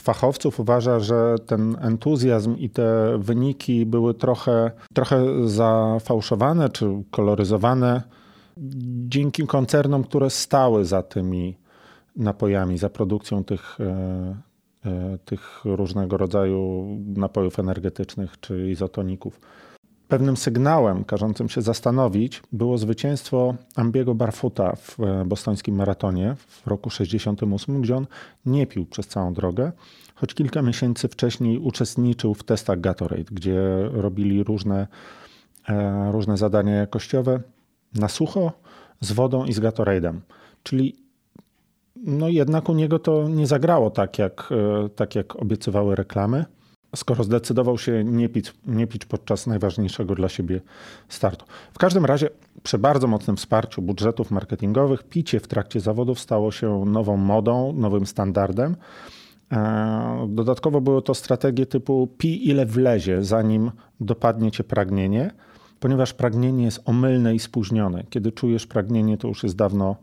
fachowców 0.00 0.60
uważa, 0.60 1.00
że 1.00 1.34
ten 1.46 1.76
entuzjazm 1.80 2.56
i 2.56 2.70
te 2.70 3.18
wyniki 3.18 3.86
były 3.86 4.14
trochę, 4.14 4.70
trochę 4.94 5.48
zafałszowane 5.48 6.68
czy 6.68 6.86
koloryzowane 7.10 8.02
dzięki 9.06 9.46
koncernom, 9.46 10.04
które 10.04 10.30
stały 10.30 10.84
za 10.84 11.02
tymi 11.02 11.56
napojami, 12.16 12.78
za 12.78 12.90
produkcją 12.90 13.44
tych, 13.44 13.78
e, 13.80 14.36
e, 14.84 15.18
tych 15.24 15.60
różnego 15.64 16.16
rodzaju 16.16 16.86
napojów 17.16 17.58
energetycznych 17.58 18.40
czy 18.40 18.70
izotoników. 18.70 19.40
Pewnym 20.12 20.36
sygnałem 20.36 21.04
każącym 21.04 21.48
się 21.48 21.62
zastanowić 21.62 22.42
było 22.52 22.78
zwycięstwo 22.78 23.54
Ambiego 23.76 24.14
Barfuta 24.14 24.76
w 24.76 25.00
e, 25.00 25.24
bostońskim 25.24 25.74
maratonie 25.74 26.34
w 26.38 26.66
roku 26.66 26.90
68, 26.90 27.82
gdzie 27.82 27.96
on 27.96 28.06
nie 28.46 28.66
pił 28.66 28.86
przez 28.86 29.06
całą 29.06 29.34
drogę, 29.34 29.72
choć 30.14 30.34
kilka 30.34 30.62
miesięcy 30.62 31.08
wcześniej 31.08 31.58
uczestniczył 31.58 32.34
w 32.34 32.44
testach 32.44 32.80
Gatorade, 32.80 33.24
gdzie 33.32 33.60
robili 33.92 34.44
różne, 34.44 34.86
e, 35.68 36.12
różne 36.12 36.36
zadania 36.36 36.74
jakościowe 36.74 37.40
na 37.94 38.08
sucho, 38.08 38.52
z 39.00 39.12
wodą 39.12 39.44
i 39.44 39.52
z 39.52 39.60
Gatorade'em. 39.60 40.18
Czyli 40.62 40.96
no 41.96 42.28
jednak 42.28 42.68
u 42.68 42.74
niego 42.74 42.98
to 42.98 43.28
nie 43.28 43.46
zagrało 43.46 43.90
tak, 43.90 44.18
jak, 44.18 44.48
e, 44.84 44.88
tak 44.88 45.14
jak 45.14 45.36
obiecywały 45.36 45.96
reklamy 45.96 46.44
skoro 46.96 47.24
zdecydował 47.24 47.78
się 47.78 48.04
nie 48.04 48.28
pić, 48.28 48.54
nie 48.66 48.86
pić 48.86 49.04
podczas 49.04 49.46
najważniejszego 49.46 50.14
dla 50.14 50.28
siebie 50.28 50.60
startu. 51.08 51.44
W 51.72 51.78
każdym 51.78 52.04
razie, 52.04 52.30
przy 52.62 52.78
bardzo 52.78 53.06
mocnym 53.06 53.36
wsparciu 53.36 53.82
budżetów 53.82 54.30
marketingowych, 54.30 55.02
picie 55.02 55.40
w 55.40 55.48
trakcie 55.48 55.80
zawodów 55.80 56.20
stało 56.20 56.52
się 56.52 56.84
nową 56.86 57.16
modą, 57.16 57.72
nowym 57.72 58.06
standardem. 58.06 58.76
E, 59.52 60.26
dodatkowo 60.28 60.80
były 60.80 61.02
to 61.02 61.14
strategie 61.14 61.66
typu 61.66 62.08
pi 62.18 62.48
ile 62.48 62.66
wlezie, 62.66 63.24
zanim 63.24 63.70
dopadnie 64.00 64.50
cię 64.50 64.64
pragnienie, 64.64 65.30
ponieważ 65.80 66.12
pragnienie 66.12 66.64
jest 66.64 66.80
omylne 66.84 67.34
i 67.34 67.38
spóźnione. 67.38 68.04
Kiedy 68.10 68.32
czujesz 68.32 68.66
pragnienie, 68.66 69.18
to 69.18 69.28
już 69.28 69.42
jest 69.42 69.56
dawno 69.56 69.96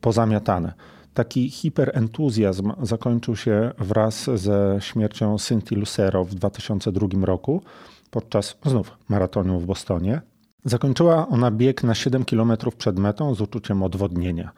pozamiatane. 0.00 0.72
Taki 1.16 1.50
hiperentuzjazm 1.50 2.72
zakończył 2.82 3.36
się 3.36 3.72
wraz 3.78 4.30
ze 4.34 4.78
śmiercią 4.80 5.38
Cynthia 5.38 5.76
Lucero 5.76 6.24
w 6.24 6.34
2002 6.34 7.08
roku 7.22 7.62
podczas 8.10 8.58
znów 8.64 8.98
maratonu 9.08 9.60
w 9.60 9.66
Bostonie. 9.66 10.20
Zakończyła 10.64 11.28
ona 11.28 11.50
bieg 11.50 11.82
na 11.84 11.94
7 11.94 12.24
km 12.24 12.52
przed 12.78 12.98
metą 12.98 13.34
z 13.34 13.40
uczuciem 13.40 13.82
odwodnienia. 13.82 14.50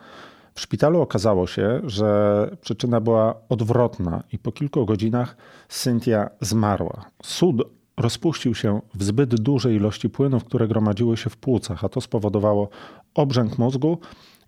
W 0.55 0.61
szpitalu 0.61 1.01
okazało 1.01 1.47
się, 1.47 1.81
że 1.85 2.51
przyczyna 2.61 3.01
była 3.01 3.35
odwrotna 3.49 4.23
i 4.33 4.39
po 4.39 4.53
kilku 4.53 4.87
godzinach 4.87 5.37
Cynthia 5.69 6.31
zmarła. 6.41 7.05
Sud 7.23 7.63
rozpuścił 7.97 8.55
się 8.55 8.81
w 8.95 9.05
zbyt 9.05 9.41
dużej 9.41 9.77
ilości 9.77 10.11
płynów, 10.11 10.45
które 10.45 10.69
gromadziły 10.69 11.17
się 11.17 11.31
w 11.31 11.37
płucach, 11.37 11.85
a 11.85 11.89
to 11.89 12.01
spowodowało 12.01 12.69
obrzęk 13.15 13.59
mózgu 13.59 13.99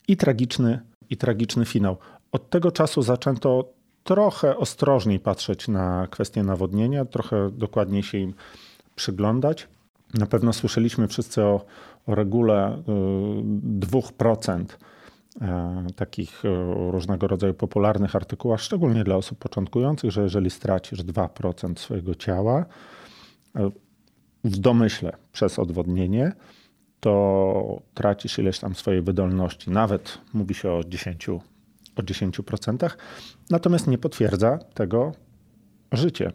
i 0.08 0.16
tragiczny 0.16 0.89
i 1.10 1.16
tragiczny 1.16 1.64
finał. 1.64 1.96
Od 2.32 2.50
tego 2.50 2.72
czasu 2.72 3.02
zaczęto 3.02 3.72
trochę 4.04 4.56
ostrożniej 4.56 5.20
patrzeć 5.20 5.68
na 5.68 6.06
kwestie 6.10 6.42
nawodnienia, 6.42 7.04
trochę 7.04 7.50
dokładniej 7.50 8.02
się 8.02 8.18
im 8.18 8.34
przyglądać. 8.96 9.68
Na 10.14 10.26
pewno 10.26 10.52
słyszeliśmy 10.52 11.08
wszyscy 11.08 11.42
o, 11.42 11.64
o 12.06 12.14
regule 12.14 12.82
2% 13.80 14.60
y, 14.60 15.44
e, 15.44 15.86
takich 15.96 16.44
y, 16.44 16.48
różnego 16.90 17.26
rodzaju 17.26 17.54
popularnych 17.54 18.16
artykułach, 18.16 18.60
szczególnie 18.60 19.04
dla 19.04 19.16
osób 19.16 19.38
początkujących, 19.38 20.10
że 20.10 20.22
jeżeli 20.22 20.50
stracisz 20.50 20.98
2% 21.04 21.78
swojego 21.78 22.14
ciała 22.14 22.64
e, 23.56 23.70
w 24.44 24.58
domyśle 24.58 25.12
przez 25.32 25.58
odwodnienie, 25.58 26.32
to 27.00 27.82
tracisz 27.94 28.38
ileś 28.38 28.58
tam 28.58 28.74
swojej 28.74 29.02
wydolności. 29.02 29.70
Nawet 29.70 30.18
mówi 30.32 30.54
się 30.54 30.72
o 30.72 30.84
10, 30.84 31.28
o 31.28 31.40
10%, 31.96 32.90
natomiast 33.50 33.86
nie 33.86 33.98
potwierdza 33.98 34.58
tego 34.74 35.12
życie. 35.92 36.32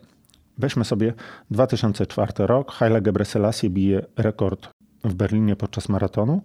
Weźmy 0.58 0.86
sobie 0.86 1.14
2004 1.52 2.34
rok. 2.38 2.72
Haile 2.72 3.02
Gebrselassie 3.02 3.70
bije 3.70 4.06
rekord 4.18 4.70
w 5.04 5.14
Berlinie 5.14 5.56
podczas 5.56 5.90
maratonu. 5.90 6.42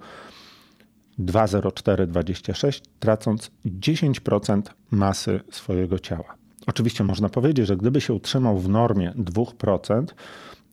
2.04.26, 1.19 2.83
tracąc 2.99 3.51
10% 3.67 4.63
masy 4.91 5.41
swojego 5.51 5.99
ciała. 5.99 6.35
Oczywiście 6.67 7.05
można 7.05 7.29
powiedzieć, 7.29 7.67
że 7.67 7.77
gdyby 7.77 8.01
się 8.01 8.15
utrzymał 8.15 8.59
w 8.59 8.69
normie 8.69 9.13
2%, 9.17 10.05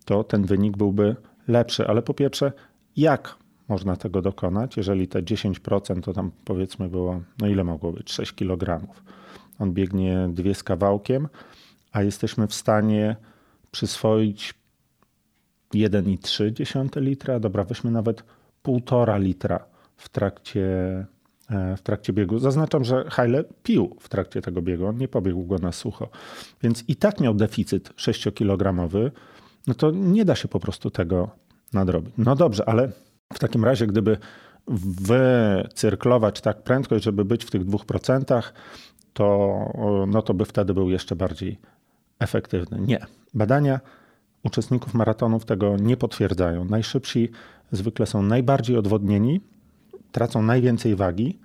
to 0.05 0.23
ten 0.23 0.45
wynik 0.45 0.77
byłby 0.77 1.15
lepszy, 1.47 1.87
ale 1.87 2.01
po 2.01 2.13
pierwsze 2.13 2.51
jak 2.97 3.35
można 3.67 3.95
tego 3.95 4.21
dokonać, 4.21 4.77
jeżeli 4.77 5.07
te 5.07 5.21
10% 5.21 6.01
to 6.01 6.13
tam 6.13 6.31
powiedzmy 6.45 6.89
było, 6.89 7.21
no 7.39 7.47
ile 7.47 7.63
mogło 7.63 7.91
być? 7.91 8.11
6 8.11 8.33
kg. 8.33 8.87
On 9.59 9.73
biegnie 9.73 10.29
dwie 10.33 10.55
z 10.55 10.63
kawałkiem, 10.63 11.27
a 11.91 12.03
jesteśmy 12.03 12.47
w 12.47 12.53
stanie 12.53 13.15
przyswoić 13.71 14.53
1,3 15.73 17.01
litra, 17.01 17.39
dobra, 17.39 17.63
weźmy 17.63 17.91
nawet 17.91 18.23
1,5 18.63 19.19
litra 19.19 19.65
w 19.97 20.09
trakcie, 20.09 20.65
e, 21.49 21.77
w 21.77 21.81
trakcie 21.81 22.13
biegu. 22.13 22.39
Zaznaczam, 22.39 22.83
że 22.83 23.05
Haile 23.09 23.43
pił 23.63 23.95
w 23.99 24.09
trakcie 24.09 24.41
tego 24.41 24.61
biegu, 24.61 24.85
on 24.85 24.97
nie 24.97 25.07
pobiegł 25.07 25.45
go 25.45 25.57
na 25.57 25.71
sucho, 25.71 26.09
więc 26.61 26.83
i 26.87 26.95
tak 26.95 27.19
miał 27.19 27.33
deficyt 27.33 27.89
6-kilogramowy, 27.89 29.11
no 29.67 29.73
to 29.73 29.91
nie 29.91 30.25
da 30.25 30.35
się 30.35 30.47
po 30.47 30.59
prostu 30.59 30.89
tego 30.89 31.29
nadrobić. 31.73 32.13
No 32.17 32.35
dobrze, 32.35 32.69
ale 32.69 32.91
w 33.33 33.39
takim 33.39 33.65
razie, 33.65 33.87
gdyby 33.87 34.17
wycyrklować 34.67 36.41
tak 36.41 36.63
prędkość, 36.63 37.03
żeby 37.03 37.25
być 37.25 37.45
w 37.45 37.51
tych 37.51 37.65
2%, 37.65 38.43
to, 39.13 39.57
no 40.07 40.21
to 40.21 40.33
by 40.33 40.45
wtedy 40.45 40.73
był 40.73 40.89
jeszcze 40.89 41.15
bardziej 41.15 41.57
efektywny. 42.19 42.79
Nie. 42.79 43.05
Badania 43.33 43.79
uczestników 44.43 44.93
maratonów 44.93 45.45
tego 45.45 45.77
nie 45.77 45.97
potwierdzają. 45.97 46.65
Najszybsi 46.65 47.29
zwykle 47.71 48.05
są 48.05 48.21
najbardziej 48.21 48.77
odwodnieni, 48.77 49.41
tracą 50.11 50.41
najwięcej 50.41 50.95
wagi 50.95 51.39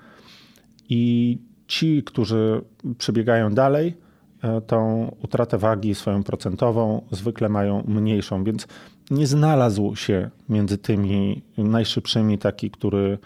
i 0.89 1.39
ci, 1.67 2.03
którzy 2.03 2.63
przebiegają 2.99 3.51
dalej, 3.51 3.97
e, 4.43 4.61
tą 4.61 5.11
utratę 5.23 5.59
wagi 5.59 5.95
swoją 5.95 6.23
procentową 6.23 7.03
zwykle 7.11 7.49
mają 7.49 7.85
mniejszą, 7.87 8.45
więc 8.45 8.67
nie 9.12 9.27
znalazł 9.27 9.96
się 9.96 10.31
między 10.48 10.79
tymi 10.79 11.42
najszybszymi 11.59 12.38
taki, 12.38 12.70
który 12.70 13.18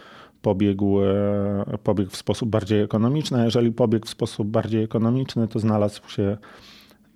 pobiegł, 0.43 1.01
e, 1.03 1.79
pobiegł 1.83 2.11
w 2.11 2.17
sposób 2.17 2.49
bardziej 2.49 2.83
ekonomiczny. 2.83 3.41
A 3.41 3.45
jeżeli 3.45 3.73
pobiegł 3.73 4.07
w 4.07 4.11
sposób 4.11 4.49
bardziej 4.49 4.85
ekonomiczny, 4.85 5.49
to 5.49 5.59
znalazł 5.59 6.09
się 6.09 6.37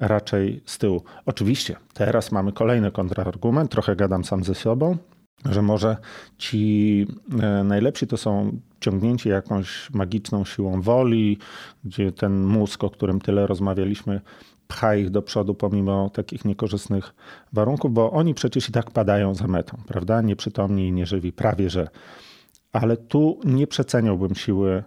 raczej 0.00 0.62
z 0.64 0.78
tyłu. 0.78 1.02
Oczywiście, 1.26 1.76
teraz 1.94 2.32
mamy 2.32 2.52
kolejny 2.52 2.92
kontrargument, 2.92 3.70
trochę 3.70 3.96
gadam 3.96 4.24
sam 4.24 4.44
ze 4.44 4.54
sobą, 4.54 4.96
że 5.44 5.62
może 5.62 5.96
ci 6.38 7.06
e, 7.42 7.64
najlepsi 7.64 8.06
to 8.06 8.16
są 8.16 8.58
ciągnięci 8.80 9.28
jakąś 9.28 9.90
magiczną 9.90 10.44
siłą 10.44 10.80
woli, 10.80 11.38
gdzie 11.84 12.12
ten 12.12 12.44
mózg, 12.44 12.84
o 12.84 12.90
którym 12.90 13.20
tyle 13.20 13.46
rozmawialiśmy, 13.46 14.20
pcha 14.70 14.94
ich 14.94 15.10
do 15.10 15.22
przodu 15.22 15.54
pomimo 15.54 16.10
takich 16.10 16.44
niekorzystnych 16.44 17.14
warunków, 17.52 17.92
bo 17.92 18.10
oni 18.10 18.34
przecież 18.34 18.68
i 18.68 18.72
tak 18.72 18.90
padają 18.90 19.34
za 19.34 19.46
metą, 19.46 19.76
prawda? 19.86 20.22
Nieprzytomni 20.22 20.88
i 20.88 20.92
nieżywi, 20.92 21.32
prawie 21.32 21.70
że. 21.70 21.88
Ale 22.72 22.96
tu 22.96 23.40
nie 23.44 23.66
przeceniałbym 23.66 24.34
siły, 24.34 24.82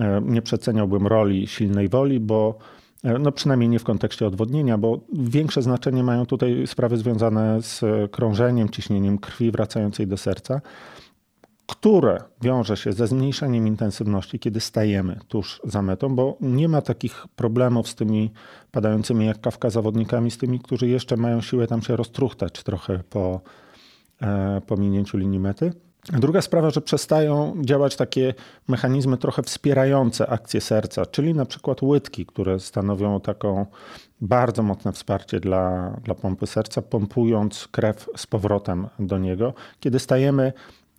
e, 0.00 0.20
nie 0.24 0.42
przeceniałbym 0.42 1.06
roli 1.06 1.46
silnej 1.46 1.88
woli, 1.88 2.20
bo 2.20 2.58
no 3.20 3.32
przynajmniej 3.32 3.68
nie 3.68 3.78
w 3.78 3.84
kontekście 3.84 4.26
odwodnienia, 4.26 4.78
bo 4.78 5.00
większe 5.12 5.62
znaczenie 5.62 6.02
mają 6.02 6.26
tutaj 6.26 6.66
sprawy 6.66 6.96
związane 6.96 7.62
z 7.62 7.80
krążeniem, 8.10 8.68
ciśnieniem 8.68 9.18
krwi 9.18 9.50
wracającej 9.50 10.06
do 10.06 10.16
serca, 10.16 10.60
które 11.72 12.18
wiąże 12.40 12.76
się 12.76 12.92
ze 12.92 13.06
zmniejszeniem 13.06 13.66
intensywności, 13.66 14.38
kiedy 14.38 14.60
stajemy 14.60 15.18
tuż 15.28 15.60
za 15.64 15.82
metą, 15.82 16.16
bo 16.16 16.36
nie 16.40 16.68
ma 16.68 16.82
takich 16.82 17.26
problemów 17.36 17.88
z 17.88 17.94
tymi 17.94 18.32
padającymi 18.70 19.26
jak 19.26 19.40
kawka 19.40 19.70
zawodnikami, 19.70 20.30
z 20.30 20.38
tymi, 20.38 20.60
którzy 20.60 20.88
jeszcze 20.88 21.16
mają 21.16 21.40
siłę 21.40 21.66
tam 21.66 21.82
się 21.82 21.96
roztruchtać 21.96 22.62
trochę 22.62 22.98
po, 23.10 23.40
e, 24.22 24.60
po 24.66 24.76
minięciu 24.76 25.18
linii 25.18 25.40
mety. 25.40 25.72
Druga 26.04 26.42
sprawa, 26.42 26.70
że 26.70 26.80
przestają 26.80 27.54
działać 27.60 27.96
takie 27.96 28.34
mechanizmy 28.68 29.16
trochę 29.16 29.42
wspierające 29.42 30.26
akcję 30.26 30.60
serca, 30.60 31.06
czyli 31.06 31.34
na 31.34 31.44
przykład 31.44 31.82
łydki, 31.82 32.26
które 32.26 32.60
stanowią 32.60 33.20
taką 33.20 33.66
bardzo 34.20 34.62
mocne 34.62 34.92
wsparcie 34.92 35.40
dla, 35.40 35.90
dla 36.04 36.14
pompy 36.14 36.46
serca, 36.46 36.82
pompując 36.82 37.68
krew 37.70 38.08
z 38.16 38.26
powrotem 38.26 38.88
do 38.98 39.18
niego. 39.18 39.54
Kiedy 39.80 39.98
stajemy, 39.98 40.52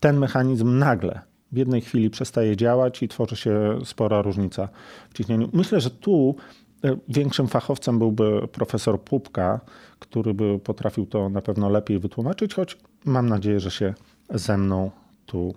ten 0.03 0.17
mechanizm 0.17 0.77
nagle 0.77 1.21
w 1.51 1.57
jednej 1.57 1.81
chwili 1.81 2.09
przestaje 2.09 2.57
działać 2.57 3.03
i 3.03 3.07
tworzy 3.07 3.35
się 3.35 3.79
spora 3.85 4.21
różnica 4.21 4.69
w 5.09 5.13
ciśnieniu. 5.13 5.49
Myślę, 5.53 5.81
że 5.81 5.89
tu 5.89 6.35
e, 6.83 6.97
większym 7.07 7.47
fachowcem 7.47 7.99
byłby 7.99 8.47
profesor 8.47 9.01
Pupka, 9.01 9.59
który 9.99 10.33
by 10.33 10.59
potrafił 10.59 11.05
to 11.05 11.29
na 11.29 11.41
pewno 11.41 11.69
lepiej 11.69 11.99
wytłumaczyć, 11.99 12.53
choć 12.53 12.77
mam 13.05 13.29
nadzieję, 13.29 13.59
że 13.59 13.71
się 13.71 13.93
ze 14.29 14.57
mną 14.57 14.91
tu 15.25 15.55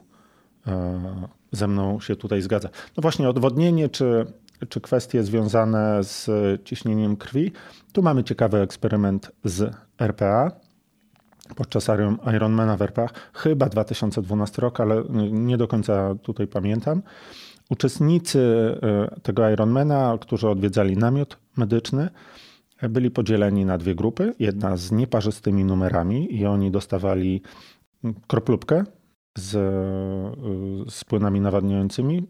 e, 0.66 1.28
ze 1.52 1.68
mną 1.68 2.00
się 2.00 2.16
tutaj 2.16 2.42
zgadza. 2.42 2.68
No 2.96 3.00
właśnie 3.00 3.28
odwodnienie 3.28 3.88
czy, 3.88 4.26
czy 4.68 4.80
kwestie 4.80 5.22
związane 5.22 6.04
z 6.04 6.30
ciśnieniem 6.64 7.16
krwi. 7.16 7.52
Tu 7.92 8.02
mamy 8.02 8.24
ciekawy 8.24 8.58
eksperyment 8.58 9.32
z 9.44 9.76
RPA 9.98 10.65
podczas 11.56 11.88
Ironmana 12.36 12.76
w 12.76 12.82
RPA, 12.82 13.08
chyba 13.32 13.68
2012 13.68 14.62
rok, 14.62 14.80
ale 14.80 15.04
nie 15.30 15.56
do 15.56 15.68
końca 15.68 16.14
tutaj 16.14 16.46
pamiętam. 16.46 17.02
Uczestnicy 17.70 18.40
e, 18.82 19.20
tego 19.20 19.50
Ironmana, 19.50 20.18
którzy 20.20 20.48
odwiedzali 20.48 20.96
namiot 20.96 21.38
medyczny, 21.56 22.08
byli 22.82 23.10
podzieleni 23.10 23.64
na 23.64 23.78
dwie 23.78 23.94
grupy. 23.94 24.34
Jedna 24.38 24.76
z 24.76 24.92
nieparzystymi 24.92 25.64
numerami 25.64 26.34
i 26.34 26.46
oni 26.46 26.70
dostawali 26.70 27.42
kroplubkę 28.26 28.84
z, 29.38 29.50
z 30.92 31.04
płynami 31.04 31.40
nawadniającymi, 31.40 32.26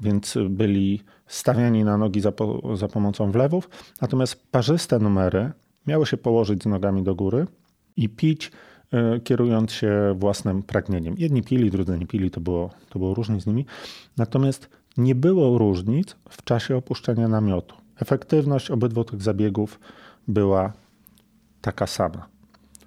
więc 0.00 0.38
byli 0.50 1.02
stawiani 1.26 1.84
na 1.84 1.98
nogi 1.98 2.20
za, 2.20 2.32
za 2.74 2.88
pomocą 2.88 3.32
wlewów. 3.32 3.68
Natomiast 4.00 4.50
parzyste 4.50 4.98
numery 4.98 5.52
miały 5.86 6.06
się 6.06 6.16
położyć 6.16 6.62
z 6.62 6.66
nogami 6.66 7.02
do 7.02 7.14
góry 7.14 7.46
i 7.98 8.08
pić, 8.08 8.50
e, 8.92 9.20
kierując 9.20 9.72
się 9.72 10.14
własnym 10.18 10.62
pragnieniem. 10.62 11.14
Jedni 11.18 11.42
pili, 11.42 11.70
drudzy 11.70 11.98
nie 11.98 12.06
pili, 12.06 12.30
to 12.30 12.40
było, 12.40 12.70
to 12.88 12.98
było 12.98 13.14
różnie 13.14 13.40
z 13.40 13.46
nimi. 13.46 13.66
Natomiast 14.16 14.68
nie 14.96 15.14
było 15.14 15.58
różnic 15.58 16.16
w 16.28 16.44
czasie 16.44 16.76
opuszczenia 16.76 17.28
namiotu. 17.28 17.76
Efektywność 17.96 18.70
obydwu 18.70 19.04
tych 19.04 19.22
zabiegów 19.22 19.80
była 20.28 20.72
taka 21.60 21.86
sama. 21.86 22.28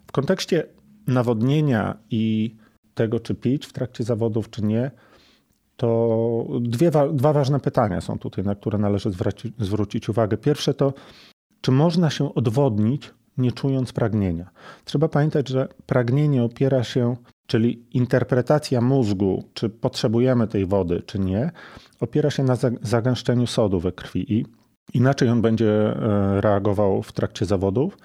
W 0.07 0.11
kontekście 0.11 0.63
nawodnienia 1.07 1.97
i 2.09 2.55
tego, 2.93 3.19
czy 3.19 3.35
pić 3.35 3.65
w 3.65 3.73
trakcie 3.73 4.03
zawodów, 4.03 4.49
czy 4.49 4.61
nie, 4.63 4.91
to 5.77 6.47
dwie, 6.61 6.91
dwa 7.13 7.33
ważne 7.33 7.59
pytania 7.59 8.01
są 8.01 8.19
tutaj, 8.19 8.43
na 8.43 8.55
które 8.55 8.77
należy 8.77 9.11
zwrócić, 9.11 9.53
zwrócić 9.59 10.09
uwagę. 10.09 10.37
Pierwsze 10.37 10.73
to, 10.73 10.93
czy 11.61 11.71
można 11.71 12.09
się 12.09 12.33
odwodnić, 12.35 13.13
nie 13.37 13.51
czując 13.51 13.93
pragnienia. 13.93 14.49
Trzeba 14.85 15.07
pamiętać, 15.07 15.49
że 15.49 15.67
pragnienie 15.85 16.43
opiera 16.43 16.83
się, 16.83 17.15
czyli 17.47 17.85
interpretacja 17.93 18.81
mózgu, 18.81 19.43
czy 19.53 19.69
potrzebujemy 19.69 20.47
tej 20.47 20.65
wody, 20.65 21.03
czy 21.05 21.19
nie, 21.19 21.51
opiera 21.99 22.29
się 22.29 22.43
na 22.43 22.57
zagęszczeniu 22.81 23.47
sodu 23.47 23.79
we 23.79 23.91
krwi 23.91 24.33
i 24.33 24.45
inaczej 24.93 25.29
on 25.29 25.41
będzie 25.41 25.71
e, 25.71 26.41
reagował 26.41 27.03
w 27.03 27.11
trakcie 27.11 27.45
zawodów 27.45 27.97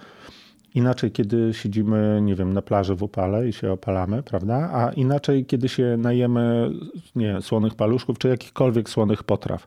Inaczej, 0.77 1.11
kiedy 1.13 1.55
siedzimy, 1.55 2.21
nie 2.23 2.35
wiem, 2.35 2.53
na 2.53 2.63
plaży 2.63 2.95
w 2.95 3.03
upale 3.03 3.49
i 3.49 3.53
się 3.53 3.73
opalamy, 3.73 4.23
prawda? 4.23 4.71
A 4.73 4.93
inaczej, 4.93 5.47
kiedy 5.47 5.69
się 5.69 5.97
najemy, 5.99 6.71
nie 7.15 7.43
słonych 7.43 7.75
paluszków 7.75 8.19
czy 8.19 8.29
jakichkolwiek 8.29 8.91
słonych 8.91 9.25
potraw. 9.25 9.67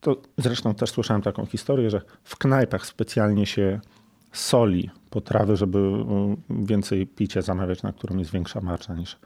To 0.00 0.16
zresztą 0.38 0.74
też 0.74 0.90
słyszałem 0.90 1.22
taką 1.22 1.46
historię, 1.46 1.90
że 1.90 2.00
w 2.24 2.38
knajpach 2.38 2.86
specjalnie 2.86 3.46
się 3.46 3.80
soli 4.34 4.90
potrawy, 5.10 5.56
żeby 5.56 5.78
mm, 5.78 6.36
więcej 6.50 7.06
picia 7.06 7.42
zamawiać, 7.42 7.82
na 7.82 7.92
którym 7.92 8.18
jest 8.18 8.30
większa 8.30 8.60
marża 8.60 8.94
niż, 8.94 9.18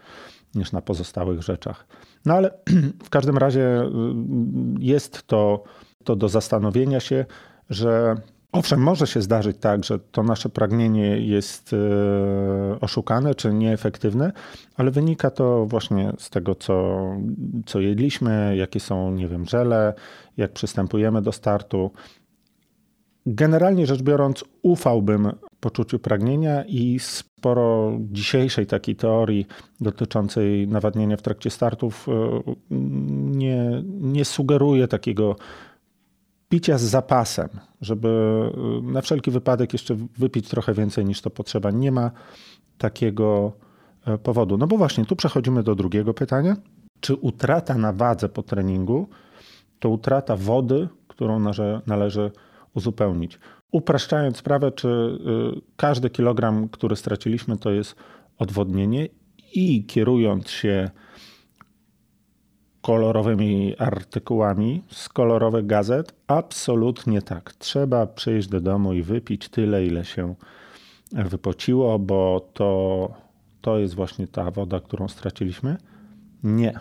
niż 0.55 0.73
na 0.73 0.81
pozostałych 0.81 1.43
rzeczach. 1.43 1.87
No 2.25 2.35
ale 2.35 2.51
w 3.07 3.11
każdym 3.11 3.39
razie 3.39 3.83
y, 3.83 3.89
jest 4.79 5.27
to, 5.27 5.65
to 6.05 6.17
do 6.17 6.29
zastanowienia 6.29 7.01
się, 7.01 7.25
że 7.71 8.17
Owszem, 8.53 8.81
może 8.81 9.07
się 9.07 9.23
zdarzyć 9.23 9.57
tak, 9.61 9.85
że 9.85 9.99
to 9.99 10.23
nasze 10.23 10.49
pragnienie 10.49 11.19
jest 11.19 11.73
e, 11.73 12.81
oszukane 12.81 13.35
czy 13.35 13.53
nieefektywne, 13.53 14.33
ale 14.77 14.91
wynika 14.91 15.31
to 15.31 15.67
właśnie 15.67 16.13
z 16.19 16.31
tego, 16.31 16.55
co, 16.55 17.07
co 17.67 17.81
jedliśmy, 17.81 18.57
jakie 18.57 18.81
są, 18.81 19.13
nie 19.13 19.29
wiem, 19.29 19.47
żele, 19.47 19.95
jak 20.37 20.53
przystępujemy 20.53 21.23
do 21.23 21.33
startu. 21.33 21.91
Generalnie 23.31 23.87
rzecz 23.87 24.03
biorąc, 24.03 24.45
ufałbym 24.63 25.33
poczuciu 25.61 25.99
pragnienia 25.99 26.65
i 26.65 26.99
sporo 26.99 27.93
dzisiejszej 28.01 28.67
takiej 28.67 28.97
teorii 28.97 29.47
dotyczącej 29.81 30.69
nawadniania 30.69 31.17
w 31.17 31.23
trakcie 31.23 31.51
startów 31.51 32.07
e, 32.09 32.13
nie, 33.31 33.83
nie 34.01 34.25
sugeruje 34.25 34.89
takiego 34.89 35.37
picia 36.49 36.79
z 36.79 36.83
zapasem, 36.83 37.49
żeby 37.81 38.09
y, 38.79 38.93
na 38.93 39.01
wszelki 39.01 39.31
wypadek 39.31 39.73
jeszcze 39.73 39.97
wypić 40.19 40.49
trochę 40.49 40.75
więcej 40.75 41.05
niż 41.05 41.21
to 41.21 41.31
potrzeba. 41.31 41.71
Nie 41.71 41.93
ma 41.93 42.11
takiego 42.79 43.53
e, 44.07 44.19
powodu. 44.19 44.59
No 44.59 44.67
bo 44.67 44.77
właśnie, 44.77 45.05
tu 45.05 45.17
przechodzimy 45.17 45.63
do 45.63 45.75
drugiego 45.75 46.15
pytania. 46.15 46.57
Czy 47.01 47.15
utrata 47.15 47.75
na 47.75 47.93
wadze 47.93 48.29
po 48.29 48.43
treningu 48.43 49.09
to 49.79 49.89
utrata 49.89 50.37
wody, 50.37 50.89
którą 51.09 51.41
należy 51.87 52.31
uzupełnić? 52.75 53.39
Upraszczając 53.71 54.37
sprawę, 54.37 54.73
czy 54.73 54.89
y, 54.89 55.61
każdy 55.77 56.11
kilogram, 56.11 56.69
który 56.69 56.97
straciliśmy, 56.97 57.57
to 57.57 57.71
jest 57.71 57.95
odwodnienie 58.39 59.09
i 59.55 59.85
kierując 59.85 60.51
się 60.51 60.91
kolorowymi 62.83 63.77
artykułami 63.79 64.83
z 64.91 65.09
kolorowych 65.09 65.67
gazet? 65.67 66.15
Absolutnie 66.27 67.23
tak. 67.23 67.53
Trzeba 67.53 68.07
przyjść 68.07 68.49
do 68.49 68.61
domu 68.61 68.93
i 68.93 69.03
wypić 69.03 69.49
tyle, 69.49 69.87
ile 69.87 70.05
się 70.05 70.35
wypociło, 71.13 71.99
bo 71.99 72.51
to, 72.55 73.11
to 73.61 73.79
jest 73.79 73.95
właśnie 73.95 74.27
ta 74.27 74.51
woda, 74.51 74.81
którą 74.81 75.09
straciliśmy. 75.09 75.77
Nie, 76.43 76.81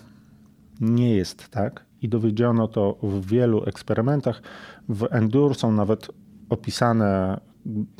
nie 0.81 1.15
jest 1.15 1.49
tak. 1.49 1.86
I 2.01 2.09
dowiedziono 2.09 2.67
to 2.67 2.97
w 3.03 3.25
wielu 3.27 3.63
eksperymentach. 3.63 4.41
W 4.89 5.07
Endure 5.11 5.55
są 5.55 5.71
nawet 5.71 6.07
opisane 6.49 7.39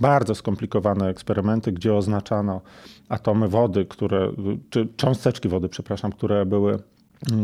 bardzo 0.02 0.36
skomplikowane 0.36 1.10
eksperymenty, 1.10 1.72
gdzie 1.72 1.94
oznaczano 1.94 2.62
atomy 3.10 3.48
wody, 3.48 3.86
które, 3.86 4.32
czy 4.70 4.88
cząsteczki 4.98 5.50
wody, 5.50 5.70
przepraszam, 5.70 6.12
które 6.12 6.46
były 6.46 6.80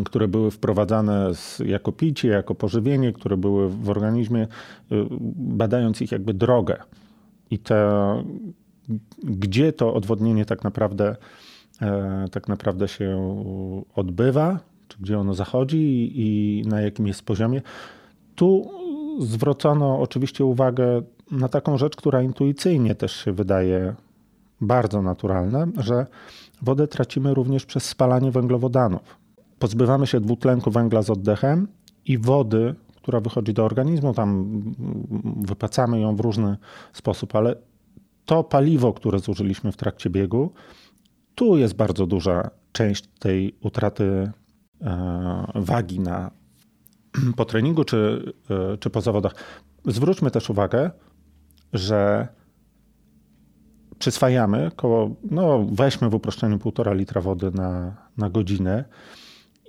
które 0.05 0.27
były 0.27 0.51
wprowadzane 0.51 1.35
z, 1.35 1.59
jako 1.59 1.91
picie, 1.91 2.27
jako 2.27 2.55
pożywienie, 2.55 3.13
które 3.13 3.37
były 3.37 3.69
w 3.69 3.89
organizmie, 3.89 4.43
y, 4.43 5.05
badając 5.35 6.01
ich 6.01 6.11
jakby 6.11 6.33
drogę. 6.33 6.77
I 7.51 7.59
te, 7.59 8.23
gdzie 9.23 9.73
to 9.73 9.93
odwodnienie 9.93 10.45
tak 10.45 10.63
naprawdę, 10.63 11.15
e, 11.81 12.25
tak 12.31 12.47
naprawdę 12.47 12.87
się 12.87 13.33
odbywa, 13.95 14.59
gdzie 14.99 15.19
ono 15.19 15.33
zachodzi 15.33 16.11
i 16.15 16.61
na 16.67 16.81
jakim 16.81 17.07
jest 17.07 17.23
poziomie. 17.23 17.61
Tu 18.35 18.71
zwrócono 19.19 19.99
oczywiście 19.99 20.45
uwagę 20.45 21.01
na 21.31 21.47
taką 21.47 21.77
rzecz, 21.77 21.95
która 21.95 22.21
intuicyjnie 22.21 22.95
też 22.95 23.15
się 23.15 23.31
wydaje 23.31 23.95
bardzo 24.61 25.01
naturalna, 25.01 25.67
że 25.77 26.05
wodę 26.61 26.87
tracimy 26.87 27.33
również 27.33 27.65
przez 27.65 27.83
spalanie 27.83 28.31
węglowodanów 28.31 29.23
pozbywamy 29.63 30.07
się 30.07 30.19
dwutlenku 30.19 30.71
węgla 30.71 31.01
z 31.01 31.09
oddechem 31.09 31.67
i 32.05 32.17
wody, 32.17 32.75
która 32.95 33.19
wychodzi 33.19 33.53
do 33.53 33.65
organizmu, 33.65 34.13
tam 34.13 34.61
wypacamy 35.35 35.99
ją 35.99 36.15
w 36.15 36.19
różny 36.19 36.57
sposób, 36.93 37.35
ale 37.35 37.55
to 38.25 38.43
paliwo, 38.43 38.93
które 38.93 39.19
zużyliśmy 39.19 39.71
w 39.71 39.77
trakcie 39.77 40.09
biegu, 40.09 40.51
tu 41.35 41.57
jest 41.57 41.75
bardzo 41.75 42.07
duża 42.07 42.49
część 42.71 43.07
tej 43.19 43.55
utraty 43.61 44.31
wagi 45.55 45.99
na, 45.99 46.31
po 47.37 47.45
treningu 47.45 47.83
czy, 47.83 48.33
e, 48.49 48.77
czy 48.77 48.89
po 48.89 49.01
zawodach. 49.01 49.35
zwróćmy 49.85 50.31
też 50.31 50.49
uwagę, 50.49 50.91
że 51.73 52.27
przyswajamy 53.99 54.71
koło, 54.75 55.15
no 55.31 55.65
weźmy 55.71 56.09
w 56.09 56.13
uproszczeniu 56.13 56.59
półtora 56.59 56.93
litra 56.93 57.21
wody 57.21 57.51
na, 57.51 57.95
na 58.17 58.29
godzinę 58.29 58.85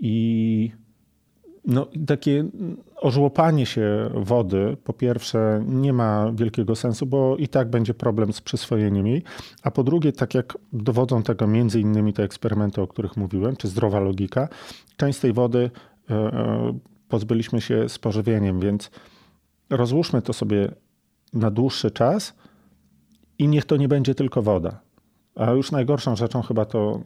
i 0.00 0.72
no, 1.66 1.86
takie 2.06 2.44
ożłopanie 2.96 3.66
się 3.66 4.10
wody, 4.14 4.76
po 4.84 4.92
pierwsze, 4.92 5.64
nie 5.66 5.92
ma 5.92 6.32
wielkiego 6.34 6.76
sensu, 6.76 7.06
bo 7.06 7.36
i 7.36 7.48
tak 7.48 7.70
będzie 7.70 7.94
problem 7.94 8.32
z 8.32 8.40
przyswojeniem 8.40 9.06
jej. 9.06 9.22
A 9.62 9.70
po 9.70 9.84
drugie, 9.84 10.12
tak 10.12 10.34
jak 10.34 10.58
dowodzą 10.72 11.22
tego 11.22 11.46
między 11.46 11.80
innymi 11.80 12.12
te 12.12 12.22
eksperymenty, 12.22 12.82
o 12.82 12.86
których 12.86 13.16
mówiłem, 13.16 13.56
czy 13.56 13.68
zdrowa 13.68 14.00
logika, 14.00 14.48
część 14.96 15.18
tej 15.18 15.32
wody 15.32 15.70
e, 16.10 16.14
e, 16.14 16.78
pozbyliśmy 17.08 17.60
się 17.60 17.88
z 17.88 17.98
pożywieniem, 17.98 18.60
więc 18.60 18.90
rozłóżmy 19.70 20.22
to 20.22 20.32
sobie 20.32 20.68
na 21.32 21.50
dłuższy 21.50 21.90
czas 21.90 22.34
i 23.38 23.48
niech 23.48 23.64
to 23.64 23.76
nie 23.76 23.88
będzie 23.88 24.14
tylko 24.14 24.42
woda. 24.42 24.80
A 25.34 25.50
już 25.50 25.72
najgorszą 25.72 26.16
rzeczą 26.16 26.42
chyba 26.42 26.64
to 26.64 27.00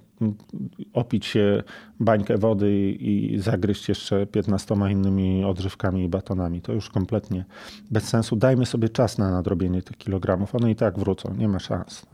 opić 0.93 1.26
się 1.26 1.62
bańkę 2.01 2.39
wody 2.39 2.91
i 2.91 3.39
zagryźć 3.39 3.89
jeszcze 3.89 4.26
15 4.26 4.74
innymi 4.91 5.45
odżywkami 5.45 6.05
i 6.05 6.09
batonami. 6.09 6.61
To 6.61 6.72
już 6.72 6.91
kompletnie 6.91 7.45
bez 7.91 8.05
sensu. 8.05 8.37
Dajmy 8.37 8.66
sobie 8.66 8.89
czas 8.89 9.18
na 9.18 9.31
nadrobienie 9.31 9.83
tych 9.83 9.97
kilogramów. 9.97 10.55
One 10.55 10.70
i 10.70 10.76
tak 10.76 10.99
wrócą. 10.99 11.35
Nie 11.35 11.49
ma 11.49 11.59
szans. 11.59 12.07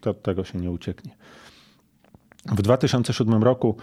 To, 0.00 0.10
od 0.10 0.22
tego 0.22 0.44
się 0.44 0.58
nie 0.58 0.70
ucieknie. 0.70 1.16
W 2.52 2.62
2007 2.62 3.42
roku 3.42 3.76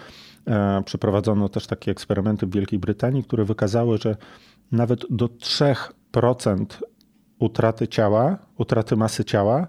e, 0.47 0.84
przeprowadzono 0.86 1.49
też 1.49 1.67
takie 1.67 1.91
eksperymenty 1.91 2.47
w 2.47 2.53
Wielkiej 2.53 2.79
Brytanii, 2.79 3.23
które 3.23 3.45
wykazały, 3.45 3.97
że 3.97 4.17
nawet 4.71 5.05
do 5.09 5.25
3% 5.25 6.65
utraty 7.39 7.88
ciała, 7.88 8.38
utraty 8.57 8.95
masy 8.95 9.25
ciała 9.25 9.67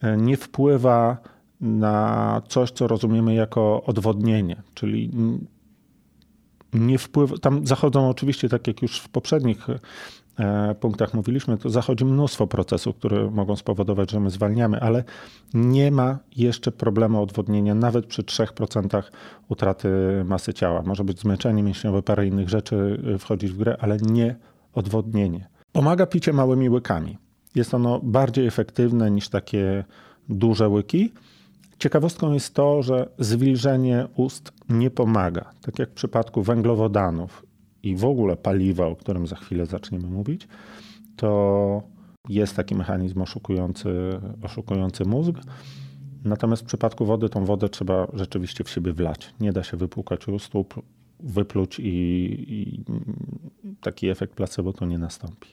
e, 0.00 0.16
nie 0.16 0.36
wpływa 0.36 1.31
na 1.62 2.42
coś, 2.48 2.70
co 2.70 2.86
rozumiemy 2.86 3.34
jako 3.34 3.82
odwodnienie, 3.86 4.62
czyli 4.74 5.10
nie 6.72 6.98
wpływa, 6.98 7.38
tam 7.38 7.66
zachodzą 7.66 8.08
oczywiście, 8.08 8.48
tak 8.48 8.66
jak 8.66 8.82
już 8.82 9.00
w 9.00 9.08
poprzednich 9.08 9.66
e, 10.38 10.74
punktach 10.74 11.14
mówiliśmy, 11.14 11.58
to 11.58 11.70
zachodzi 11.70 12.04
mnóstwo 12.04 12.46
procesów, 12.46 12.96
które 12.96 13.30
mogą 13.30 13.56
spowodować, 13.56 14.10
że 14.10 14.20
my 14.20 14.30
zwalniamy, 14.30 14.80
ale 14.80 15.04
nie 15.54 15.90
ma 15.90 16.18
jeszcze 16.36 16.72
problemu 16.72 17.22
odwodnienia 17.22 17.74
nawet 17.74 18.06
przy 18.06 18.22
3% 18.22 19.02
utraty 19.48 19.88
masy 20.24 20.54
ciała. 20.54 20.82
Może 20.82 21.04
być 21.04 21.20
zmęczenie 21.20 21.62
mięśniowe, 21.62 22.02
parę 22.02 22.26
innych 22.26 22.48
rzeczy 22.48 23.02
e, 23.14 23.18
wchodzić 23.18 23.50
w 23.50 23.56
grę, 23.56 23.76
ale 23.80 23.96
nie 23.96 24.36
odwodnienie. 24.74 25.48
Pomaga 25.72 26.06
picie 26.06 26.32
małymi 26.32 26.70
łykami. 26.70 27.18
Jest 27.54 27.74
ono 27.74 28.00
bardziej 28.02 28.46
efektywne 28.46 29.10
niż 29.10 29.28
takie 29.28 29.84
duże 30.28 30.68
łyki. 30.68 31.12
Ciekawostką 31.82 32.32
jest 32.32 32.54
to, 32.54 32.82
że 32.82 33.08
zwilżenie 33.18 34.06
ust 34.16 34.52
nie 34.68 34.90
pomaga. 34.90 35.50
Tak 35.62 35.78
jak 35.78 35.90
w 35.90 35.94
przypadku 35.94 36.42
węglowodanów 36.42 37.46
i 37.82 37.96
w 37.96 38.04
ogóle 38.04 38.36
paliwa, 38.36 38.86
o 38.86 38.96
którym 38.96 39.26
za 39.26 39.36
chwilę 39.36 39.66
zaczniemy 39.66 40.08
mówić, 40.08 40.48
to 41.16 41.82
jest 42.28 42.56
taki 42.56 42.74
mechanizm 42.74 43.22
oszukujący, 43.22 43.90
oszukujący 44.42 45.04
mózg. 45.04 45.32
Natomiast 46.24 46.62
w 46.62 46.66
przypadku 46.66 47.06
wody, 47.06 47.28
tą 47.28 47.44
wodę 47.44 47.68
trzeba 47.68 48.06
rzeczywiście 48.12 48.64
w 48.64 48.70
siebie 48.70 48.92
wlać. 48.92 49.34
Nie 49.40 49.52
da 49.52 49.62
się 49.62 49.76
wypłukać 49.76 50.28
ust, 50.28 50.52
wypluć 51.20 51.78
i, 51.78 51.92
i 52.48 52.84
taki 53.80 54.08
efekt 54.08 54.34
placebo 54.34 54.72
to 54.72 54.86
nie 54.86 54.98
nastąpi. 54.98 55.48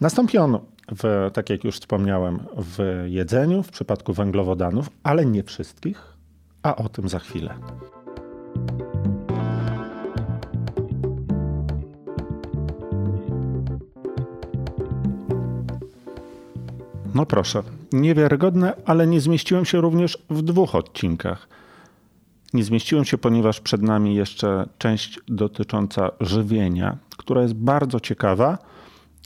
Nastąpi 0.00 0.38
on, 0.38 0.58
w, 0.88 1.30
tak 1.32 1.50
jak 1.50 1.64
już 1.64 1.76
wspomniałem, 1.76 2.38
w 2.56 3.04
jedzeniu, 3.06 3.62
w 3.62 3.70
przypadku 3.70 4.12
węglowodanów, 4.12 4.90
ale 5.02 5.26
nie 5.26 5.42
wszystkich, 5.42 6.16
a 6.62 6.76
o 6.76 6.88
tym 6.88 7.08
za 7.08 7.18
chwilę. 7.18 7.54
No 17.14 17.26
proszę, 17.26 17.62
niewiarygodne, 17.92 18.72
ale 18.84 19.06
nie 19.06 19.20
zmieściłem 19.20 19.64
się 19.64 19.80
również 19.80 20.18
w 20.30 20.42
dwóch 20.42 20.74
odcinkach. 20.74 21.48
Nie 22.54 22.64
zmieściłem 22.64 23.04
się, 23.04 23.18
ponieważ 23.18 23.60
przed 23.60 23.82
nami 23.82 24.14
jeszcze 24.14 24.68
część 24.78 25.20
dotycząca 25.28 26.10
żywienia, 26.20 26.96
która 27.16 27.42
jest 27.42 27.54
bardzo 27.54 28.00
ciekawa 28.00 28.58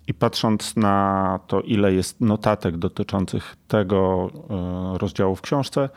i 0.06 0.14
patrząc 0.14 0.76
na 0.76 1.38
to, 1.46 1.60
ile 1.60 1.94
jest 1.94 2.20
notatek 2.20 2.76
dotyczących 2.76 3.56
tego 3.68 4.30
e, 4.94 4.98
rozdziału 4.98 5.36
w 5.36 5.40
książce, 5.40 5.88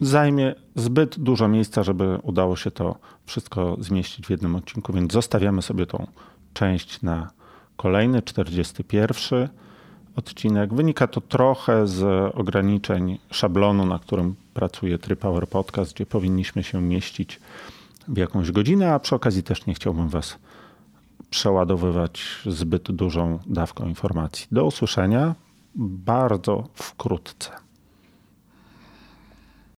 zajmie 0.00 0.54
zbyt 0.74 1.18
dużo 1.18 1.48
miejsca, 1.48 1.82
żeby 1.82 2.18
udało 2.22 2.56
się 2.56 2.70
to 2.70 2.96
wszystko 3.26 3.76
zmieścić 3.80 4.26
w 4.26 4.30
jednym 4.30 4.56
odcinku, 4.56 4.92
więc 4.92 5.12
zostawiamy 5.12 5.62
sobie 5.62 5.86
tą 5.86 6.06
część 6.52 7.02
na 7.02 7.30
kolejny, 7.76 8.22
41 8.22 9.48
odcinek. 10.16 10.74
Wynika 10.74 11.06
to 11.06 11.20
trochę 11.20 11.86
z 11.86 12.02
ograniczeń 12.34 13.18
szablonu, 13.30 13.86
na 13.86 13.98
którym 13.98 14.34
pracuje 14.54 14.98
TriPower 14.98 15.48
Podcast, 15.48 15.94
gdzie 15.94 16.06
powinniśmy 16.06 16.62
się 16.62 16.80
mieścić 16.80 17.40
w 18.08 18.16
jakąś 18.16 18.52
godzinę, 18.52 18.94
a 18.94 18.98
przy 18.98 19.14
okazji 19.14 19.42
też 19.42 19.66
nie 19.66 19.74
chciałbym 19.74 20.08
Was 20.08 20.38
przeładowywać 21.34 22.42
zbyt 22.46 22.92
dużą 22.92 23.38
dawką 23.46 23.88
informacji. 23.88 24.46
Do 24.52 24.64
usłyszenia 24.64 25.34
bardzo 25.74 26.68
wkrótce. 26.74 27.63